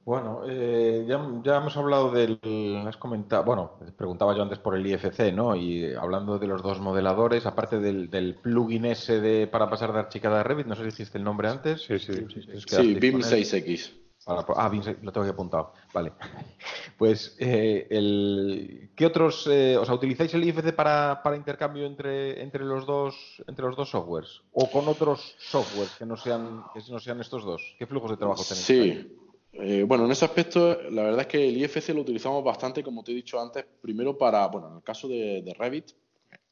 [0.08, 2.40] Bueno, eh, ya, hemos hablado del.
[2.88, 3.44] Has comentado.
[3.44, 5.54] Bueno, preguntaba yo antes por el IFC, ¿no?
[5.54, 10.34] Y hablando de los dos modeladores, aparte del, plugin ese de, para pasar de Archicad
[10.40, 11.82] a Revit, no sé si dijiste el nombre antes.
[11.82, 12.26] Sí, sí.
[12.66, 13.92] Sí, BIM 6X.
[14.28, 15.74] ah, BIM 6, lo tengo que apuntado.
[15.94, 16.14] Vale.
[16.98, 19.46] Pues, eh, el, ¿qué otros.
[19.52, 23.76] Eh, o sea, ¿utilizáis el IFC para, para intercambio entre, entre, los dos, entre los
[23.76, 24.42] dos softwares?
[24.54, 27.76] ¿O con otros softwares que no sean, que no sean estos dos?
[27.78, 28.66] ¿Qué flujos de trabajo tenéis?
[28.66, 29.27] Sí.
[29.60, 33.04] Eh, bueno, en ese aspecto, la verdad es que el IFC lo utilizamos bastante, como
[33.04, 35.92] te he dicho antes, primero para, bueno, en el caso de, Revit,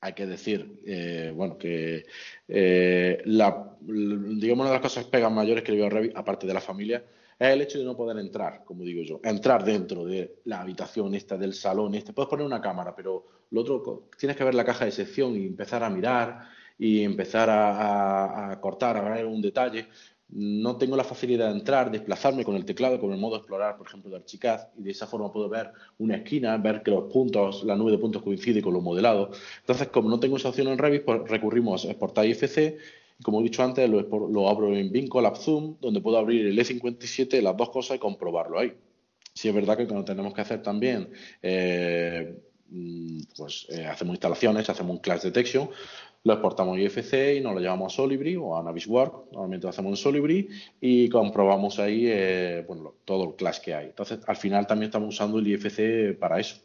[0.01, 2.05] hay que decir, eh, bueno, que
[2.47, 6.47] eh, la, digamos una de las cosas pegas mayores que le veo a Revit, aparte
[6.47, 7.03] de la familia,
[7.37, 11.13] es el hecho de no poder entrar, como digo yo, entrar dentro de la habitación
[11.13, 12.13] esta, del salón este.
[12.13, 15.45] Puedes poner una cámara, pero lo otro, tienes que ver la caja de sección y
[15.45, 16.47] empezar a mirar
[16.77, 19.87] y empezar a, a cortar, a ver un detalle
[20.29, 23.87] no tengo la facilidad de entrar, desplazarme con el teclado, con el modo explorar, por
[23.87, 27.63] ejemplo, de Archicad, y de esa forma puedo ver una esquina, ver que los puntos,
[27.63, 29.31] la nube de puntos coincide con lo modelado.
[29.59, 32.77] Entonces, como no tengo esa opción en Revit, pues recurrimos a exportar IFC,
[33.19, 36.57] y como he dicho antes, lo, abro en Bing Colab Zoom, donde puedo abrir el
[36.57, 38.73] E57, las dos cosas y comprobarlo ahí.
[39.33, 41.09] Si es verdad que cuando tenemos que hacer también
[41.41, 45.69] eh, mm, pues eh, hacemos instalaciones, hacemos un class detection,
[46.25, 49.69] lo exportamos a IFC y nos lo llevamos a Solibri o a Navisworks, normalmente lo
[49.69, 50.49] hacemos en Solibri
[50.81, 53.85] y comprobamos ahí eh, bueno, todo el class que hay.
[53.85, 56.57] Entonces, al final también estamos usando el IFC para eso,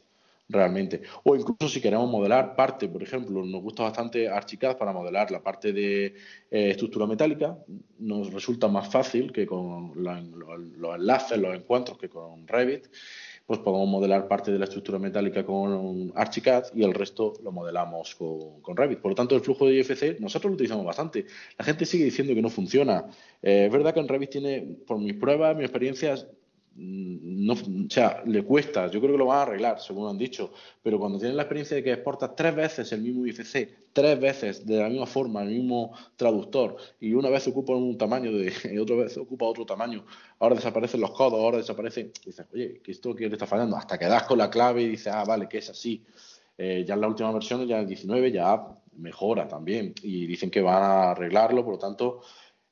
[0.48, 1.02] realmente.
[1.24, 5.42] O incluso si queremos modelar parte, por ejemplo, nos gusta bastante Archicad para modelar la
[5.42, 7.58] parte de eh, estructura metálica,
[7.98, 12.86] nos resulta más fácil que con los enlaces, los encuentros que con Revit
[13.50, 18.14] pues podemos modelar parte de la estructura metálica con Archicad y el resto lo modelamos
[18.14, 19.00] con, Revit.
[19.00, 21.26] Por lo tanto, el flujo de IFC nosotros lo utilizamos bastante.
[21.58, 23.06] La gente sigue diciendo que no funciona.
[23.42, 26.28] Eh, es verdad que en Revit tiene, por mis pruebas, mis experiencias,
[26.80, 30.52] no, o sea, le cuesta, yo creo que lo van a arreglar, según han dicho,
[30.82, 34.64] pero cuando tienen la experiencia de que exporta tres veces el mismo IFC, tres veces
[34.64, 38.30] de la misma forma, el mismo traductor, y una vez ocupa un tamaño
[38.72, 40.06] y otra vez ocupa otro tamaño,
[40.38, 43.98] ahora desaparecen los codos, ahora desaparecen, dices, oye, que esto que le está fallando, hasta
[43.98, 46.02] que das con la clave y dices, ah, vale, que es así.
[46.56, 48.66] Eh, ya en la última versión, ya en el 19, ya
[48.96, 52.20] mejora también, y dicen que van a arreglarlo, por lo tanto,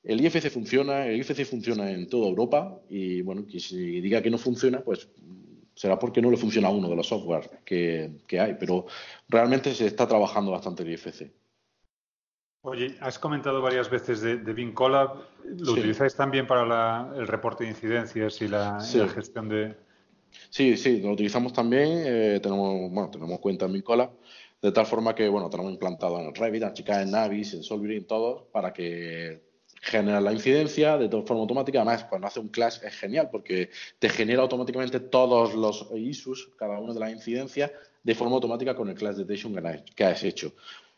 [0.03, 4.31] el IFC funciona, el IFC funciona en toda Europa y bueno, que si diga que
[4.31, 5.09] no funciona, pues
[5.75, 8.87] será porque no le funciona a uno de los softwares que, que hay, pero
[9.29, 11.31] realmente se está trabajando bastante el IFC.
[12.63, 14.53] Oye, has comentado varias veces de, de.
[14.53, 18.81] ¿Lo utilizáis también para el reporte de incidencias y la,
[19.15, 19.77] gestión de...?
[20.51, 22.03] Sí, sí, lo utilizamos también.
[22.05, 24.11] Eh, tenemos, bueno, tenemos cuenta en Bing Collab,
[24.61, 27.97] de tal forma que, bueno, tenemos implantado en Revit, en Archicad, en Navis, en Solvay,
[27.97, 29.48] en todos, para que
[29.81, 31.79] genere la incidencia de forma automática.
[31.79, 36.79] Además, cuando hace un clash es genial porque te genera automáticamente todos los issues, cada
[36.79, 37.71] una de las incidencias,
[38.03, 39.55] de forma automática con el clash detection
[39.95, 40.55] que has hecho.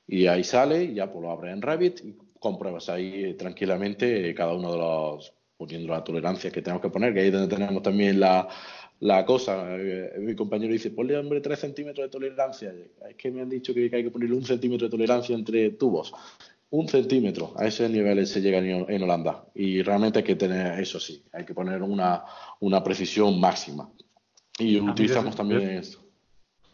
[0.06, 4.54] Y ahí sale y ya pues lo abres en Revit y compruebas ahí tranquilamente cada
[4.54, 8.18] uno de los, poniendo la tolerancia que tenemos que poner, que ahí donde tenemos también
[8.18, 8.48] la,
[9.00, 9.76] la cosa.
[9.78, 12.74] Eh, mi compañero dice, ponle hombre 3 centímetros de tolerancia.
[13.08, 16.12] Es que me han dicho que hay que ponerle un centímetro de tolerancia entre tubos.
[16.70, 19.44] Un centímetro, a ese nivel se llega en Holanda.
[19.54, 22.24] Y realmente hay que tener, eso sí, hay que poner una,
[22.60, 23.90] una precisión máxima.
[24.58, 25.98] Y utilizamos también esto.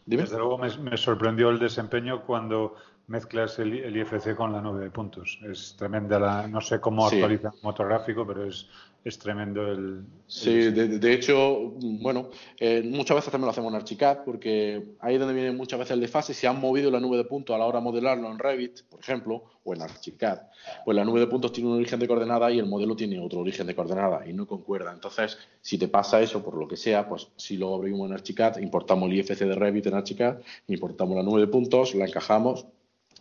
[0.05, 2.75] Desde luego me, sorprendió el desempeño cuando
[3.07, 5.39] mezclas el, IFC con la nube de puntos.
[5.43, 8.69] Es tremenda la, no sé cómo actualiza el motor gráfico, pero es,
[9.07, 10.03] es tremendo el.
[10.27, 12.29] sí, de, hecho, bueno,
[12.59, 15.93] eh, muchas veces también lo hacemos en Archicad, porque ahí es donde viene muchas veces
[15.93, 16.33] el desfase.
[16.33, 18.99] Si han movido la nube de puntos a la hora de modelarlo en Revit, por
[18.99, 20.41] ejemplo, o en Archicad,
[20.83, 23.39] pues la nube de puntos tiene un origen de coordenada y el modelo tiene otro
[23.39, 24.91] origen de coordenada y no concuerda.
[24.91, 28.57] Entonces, si te pasa eso por lo que sea, pues si lo abrimos en Archicad,
[28.57, 32.65] importamos el IFC de Revit en Archicad, importamos la nube de puntos, la encajamos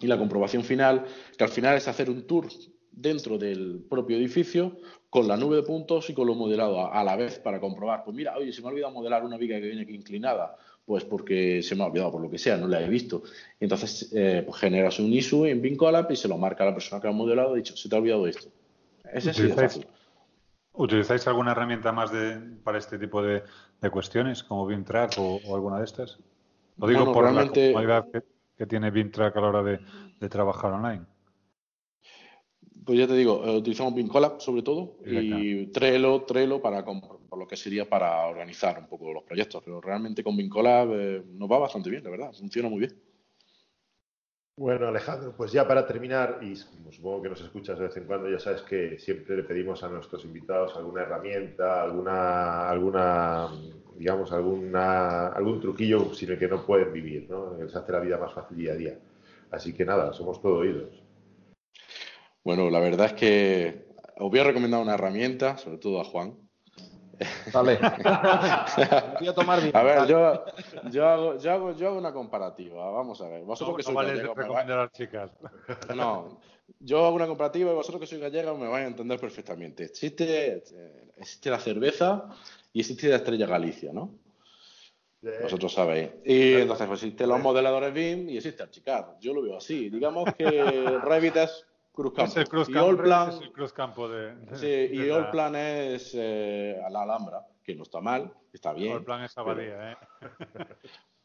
[0.01, 1.05] y la comprobación final,
[1.37, 2.49] que al final es hacer un tour
[2.97, 4.79] dentro del propio edificio
[5.17, 8.05] con la nube de puntos y con lo modelado a, la vez para comprobar.
[8.05, 10.55] Pues mira, oye, se me ha olvidado modelar una viga que viene aquí inclinada,
[10.85, 13.23] pues porque se me ha olvidado por lo que sea, no la he visto.
[13.59, 17.01] Entonces, eh, pues generas un ISU en Vincolab y se lo marca a la persona
[17.01, 18.51] que ha modelado y dicho, se te ha olvidado esto.
[19.11, 19.87] Es así de fácil.
[20.75, 23.43] ¿Utilizáis alguna herramienta más de, para este tipo de,
[23.91, 26.19] cuestiones, como BIMTrack o, o, alguna de estas?
[26.77, 27.73] Lo digo por realmente...
[27.73, 28.05] la
[28.59, 31.07] que tiene BIMTrack a la hora de, trabajar online?
[32.87, 37.49] Pues ya te digo, eh, utilizamos BIMCollab sobre todo y Trello, Trello para por lo
[37.49, 41.59] que sería para organizar un poco los proyectos, pero realmente con BIMCollab eh, nos va
[41.59, 42.95] bastante bien, la verdad, funciona muy bien.
[44.57, 48.31] Bueno, Alejandro, pues ya para terminar, y supongo que nos escuchas de vez en cuando,
[48.31, 53.51] ya sabes que siempre le pedimos a nuestros invitados alguna herramienta, alguna, alguna
[53.97, 57.57] digamos, alguna, algún truquillo sin el que no pueden vivir, ¿no?
[57.59, 58.99] Les hace la vida más fácil día a día.
[59.51, 61.06] Así que nada, somos todo oídos.
[62.47, 63.87] Bueno, la verdad es que
[64.19, 66.39] os voy a recomendar una herramienta, sobre todo a Juan.
[67.53, 67.77] Vale.
[69.19, 70.45] voy a tomar A ver, yo,
[70.93, 72.89] yo, hago, yo, hago, yo hago una comparativa.
[72.89, 73.43] Vamos a ver.
[73.43, 74.93] Vosotros que sois gallegos.
[74.93, 75.33] chicas.
[75.97, 76.39] No,
[76.79, 79.83] yo hago una comparativa y vosotros que sois gallegos me vais a entender perfectamente.
[79.83, 80.63] Existe,
[81.17, 82.29] existe la cerveza
[82.73, 84.21] y existe la estrella Galicia, ¿no?
[85.43, 86.11] Vosotros sabéis.
[86.25, 89.19] Y entonces pues, existen los modeladores BIM y existe Archicad.
[89.19, 89.91] Yo lo veo así.
[89.91, 90.49] Digamos que
[91.03, 91.67] Revit es
[91.97, 92.31] Cruzcampo.
[92.31, 97.75] Es el Cruzcampo, es el Cruzcampo de, Sí, y Allplan es eh, la Alhambra, que
[97.75, 98.99] no está mal, está bien.
[98.99, 99.97] Allplan es Abadía, ¿eh?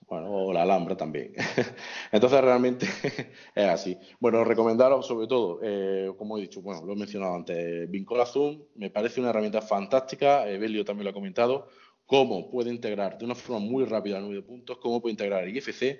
[0.08, 1.34] Bueno, o la Alhambra también.
[2.12, 2.86] Entonces, realmente
[3.56, 3.98] es así.
[4.20, 8.62] Bueno, recomendaros sobre todo, eh, como he dicho, bueno, lo he mencionado antes, Vincola Zoom,
[8.76, 11.70] me parece una herramienta fantástica, Evelio también lo ha comentado,
[12.06, 15.44] cómo puede integrar de una forma muy rápida la nube de puntos, cómo puede integrar
[15.46, 16.00] el IFC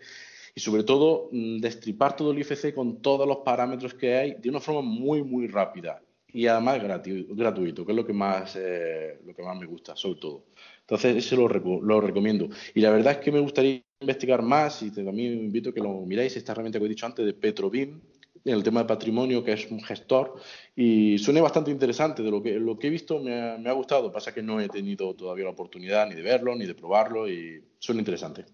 [0.56, 4.50] y sobre todo mm, destripar todo el IFC con todos los parámetros que hay de
[4.50, 6.02] una forma muy, muy rápida
[6.34, 10.20] y además gratuito, que es lo que más, eh, lo que más me gusta, sobre
[10.20, 10.46] todo.
[10.82, 11.48] Entonces, eso lo,
[11.82, 12.50] lo recomiendo.
[12.74, 16.06] Y la verdad es que me gustaría investigar más y también invito a que lo
[16.06, 18.02] miráis, esta herramienta que he dicho antes de Petrobim,
[18.44, 20.36] en el tema de patrimonio, que es un gestor,
[20.76, 22.24] y suena bastante interesante.
[22.24, 24.60] De lo que, lo que he visto me ha, me ha gustado, pasa que no
[24.60, 28.46] he tenido todavía la oportunidad ni de verlo, ni de probarlo, y suena interesante.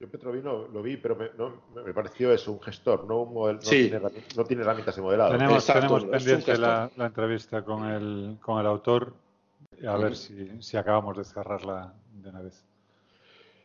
[0.00, 3.58] Yo Petrobim lo, vi, pero me, no, me, pareció eso, un gestor, no un modelo,
[3.58, 4.00] no, tiene,
[4.36, 5.32] no, tiene, herramientas de modelado.
[5.32, 9.12] Tenemos, tenemos pendiente la, la, entrevista con el, con el autor,
[9.84, 12.64] a ver si, si acabamos de cerrarla de una vez.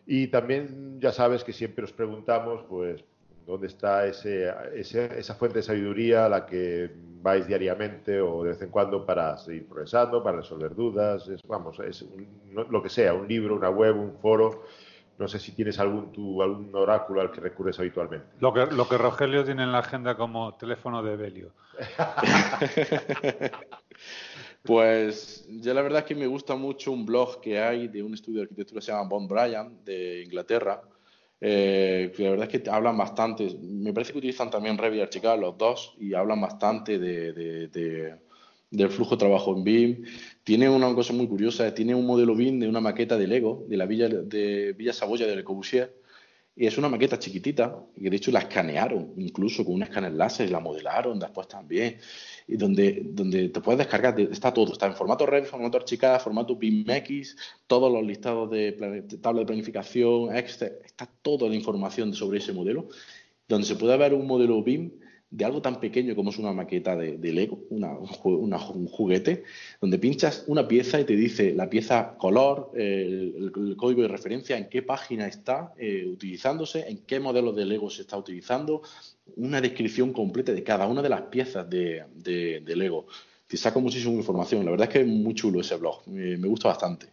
[0.07, 3.03] Y también ya sabes que siempre os preguntamos, pues,
[3.45, 6.89] dónde está ese, esa fuente de sabiduría a la que
[7.21, 11.79] vais diariamente o de vez en cuando para seguir progresando, para resolver dudas, es, vamos,
[11.79, 12.05] es
[12.51, 14.63] lo que sea, un libro, una web, un foro.
[15.17, 18.25] No sé si tienes algún, tu, algún oráculo al que recurres habitualmente.
[18.39, 21.51] Lo que, lo que Rogelio tiene en la agenda como teléfono de Belio.
[24.63, 28.13] Pues yo la verdad es que me gusta mucho un blog que hay de un
[28.13, 30.81] estudio de arquitectura que se llama Bond Bryan de Inglaterra.
[31.41, 35.37] Eh, la verdad es que hablan bastante, me parece que utilizan también Revit y Archicad
[35.37, 38.17] los dos y hablan bastante de,
[38.73, 40.03] del flujo de trabajo en BIM.
[40.43, 43.77] Tiene una cosa muy curiosa, tiene un modelo BIM de una maqueta de Lego, de
[43.77, 45.95] la villa de Villa Saboya de Le Corbusier,
[46.55, 50.51] y es una maqueta chiquitita, que de hecho la escanearon, incluso con un escáner láser,
[50.51, 51.97] la modelaron después también,
[52.47, 56.55] y donde, donde te puedes descargar, está todo, está en formato REV, formato archicad, formato
[56.55, 58.71] BIMX, todos los listados de,
[59.21, 62.87] tabla de planificación, Excel, está toda la información sobre ese modelo,
[63.47, 64.91] donde se puede ver un modelo BIM
[65.33, 69.43] de algo tan pequeño como es una maqueta de, Lego, un juguete,
[69.81, 74.69] donde pinchas una pieza y te dice la pieza color, el, código de referencia, en
[74.69, 78.83] qué página está eh, utilizándose, en qué modelo de Lego se está utilizando,
[79.35, 82.05] una descripción completa de cada una de las piezas de,
[82.63, 83.07] Lego.
[83.47, 84.63] Te saco muchísima información.
[84.65, 87.07] La verdad es que es muy chulo ese blog, me gusta bastante.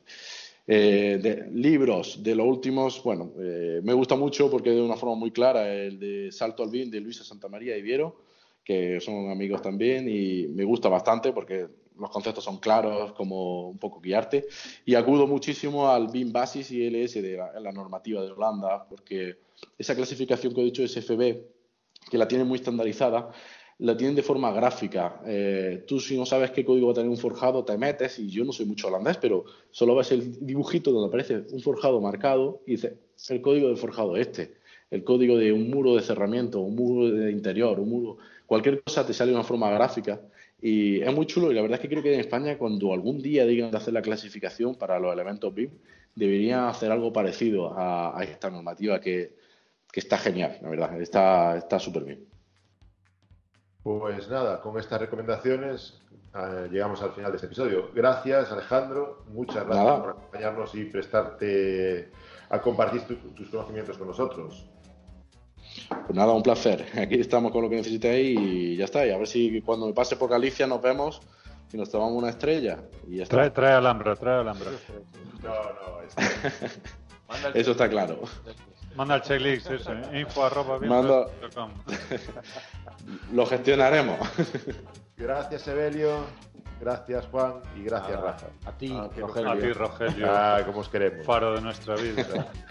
[0.67, 5.17] Eh, de, libros de los últimos, bueno, eh, me gusta mucho porque de una forma
[5.17, 8.21] muy clara el de Salto al Bin de Luisa Santamaría y Viero,
[8.65, 11.67] que son amigos también y me gusta bastante porque
[12.01, 14.49] los conceptos son claros, como un poco guiarte.
[14.85, 19.37] Y acudo muchísimo al BIM Basis y LS de la, normativa de Holanda, porque
[19.79, 21.43] esa clasificación que he dicho SFB,
[22.11, 23.31] que la tiene muy estandarizada,
[23.81, 25.21] la tienen de forma gráfica.
[25.27, 28.29] Eh, tú si no sabes qué código va a tener un forjado, te metes, y
[28.29, 32.63] yo no soy mucho holandés, pero solo ves el dibujito donde aparece un forjado marcado
[32.67, 32.99] y dice
[33.31, 34.55] el código del forjado este,
[34.91, 39.07] el código de un muro de cerramiento, un muro de interior, un muro, cualquier cosa
[39.07, 40.21] te sale de una forma gráfica.
[40.61, 43.23] Y es muy chulo y la verdad es que creo que en España cuando algún
[43.23, 45.71] día digan de hacer la clasificación para los elementos BIM,
[46.15, 49.33] deberían hacer algo parecido a, esta normativa que,
[49.91, 52.30] que, está genial, la verdad, está súper bien.
[53.83, 56.01] Pues nada, con estas recomendaciones
[56.35, 57.91] eh, llegamos al final de este episodio.
[57.95, 59.25] Gracias, Alejandro.
[59.29, 62.11] Muchas gracias por acompañarnos y prestarte
[62.51, 63.03] a compartir
[63.35, 64.67] tus conocimientos con nosotros.
[65.89, 66.87] Pues nada, un placer.
[66.99, 69.07] Aquí estamos con lo que necesitéis y ya está.
[69.07, 71.21] Y a ver si cuando me pase por Galicia nos vemos
[71.73, 72.79] y nos tomamos una estrella.
[73.09, 73.37] Y ya está.
[73.37, 74.71] Trae, trae Alhambra, trae Alhambra.
[75.43, 78.21] No, no, Eso está claro.
[78.97, 80.21] Manda el checklist, eso, ¿eh?
[80.21, 80.79] info arroba.
[83.33, 84.19] Lo gestionaremos.
[85.17, 86.25] Gracias, Evelio.
[86.81, 87.61] Gracias, Juan.
[87.77, 88.47] Y gracias, Rafa.
[88.65, 89.51] A ti, ah, Rogelio.
[89.51, 90.27] A ti, Rogelio.
[90.29, 91.27] Ah, como os queremos.
[91.27, 92.25] Faro de nuestra vida.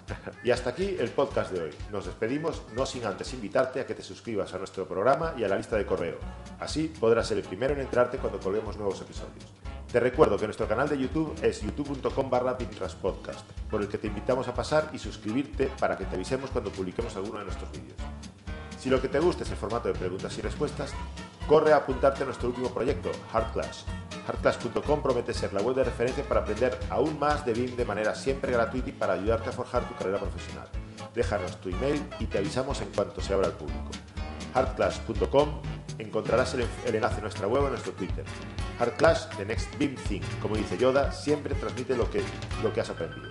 [0.43, 1.71] y hasta aquí el podcast de hoy.
[1.91, 5.47] Nos despedimos, no sin antes invitarte a que te suscribas a nuestro programa y a
[5.47, 6.17] la lista de correo.
[6.59, 9.45] Así podrás ser el primero en entrarte cuando colguemos nuevos episodios.
[9.91, 12.55] Te recuerdo que nuestro canal de YouTube es youtube.com barra
[13.01, 13.39] Podcast,
[13.71, 17.15] por el que te invitamos a pasar y suscribirte para que te avisemos cuando publiquemos
[17.15, 17.97] alguno de nuestros vídeos.
[18.77, 20.93] Si lo que te gusta es el formato de preguntas y respuestas,
[21.47, 23.85] corre a apuntarte a nuestro último proyecto, Hardclass.
[24.27, 28.13] Hardclass.com promete ser la web de referencia para aprender aún más de BIM de manera
[28.13, 30.67] siempre gratuita y para ayudarte a forjar tu carrera profesional.
[31.15, 33.89] Déjanos tu email y te avisamos en cuanto se abra al público.
[34.53, 38.23] Hardclass.com encontrarás el, enlace a nuestra web o en nuestro Twitter.
[38.79, 40.21] Hardclass, The Next BIM Thing.
[40.41, 42.23] Como dice Yoda, siempre transmite lo que,
[42.63, 43.29] lo que has aprendido.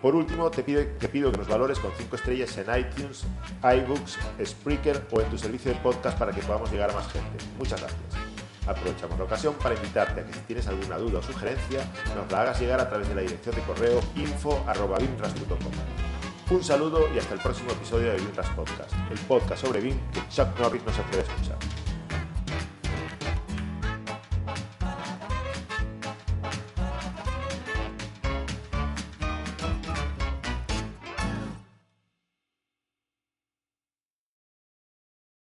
[0.00, 3.24] Por último, te pido, te pido que nos valores con 5 estrellas en iTunes,
[3.62, 7.44] iBooks, Spreaker o en tu servicio de podcast para que podamos llegar a más gente.
[7.58, 8.00] Muchas gracias.
[8.66, 11.80] Aprovechamos la ocasión para invitarte a que si tienes alguna duda o sugerencia,
[12.14, 16.19] nos la hagas llegar a través de la dirección de correo info.bimras.com.
[16.50, 20.20] Un saludo y hasta el próximo episodio de BIMRAS Podcast, el podcast sobre BIM que
[20.28, 21.79] Chuck Norris nos atreve a escuchar.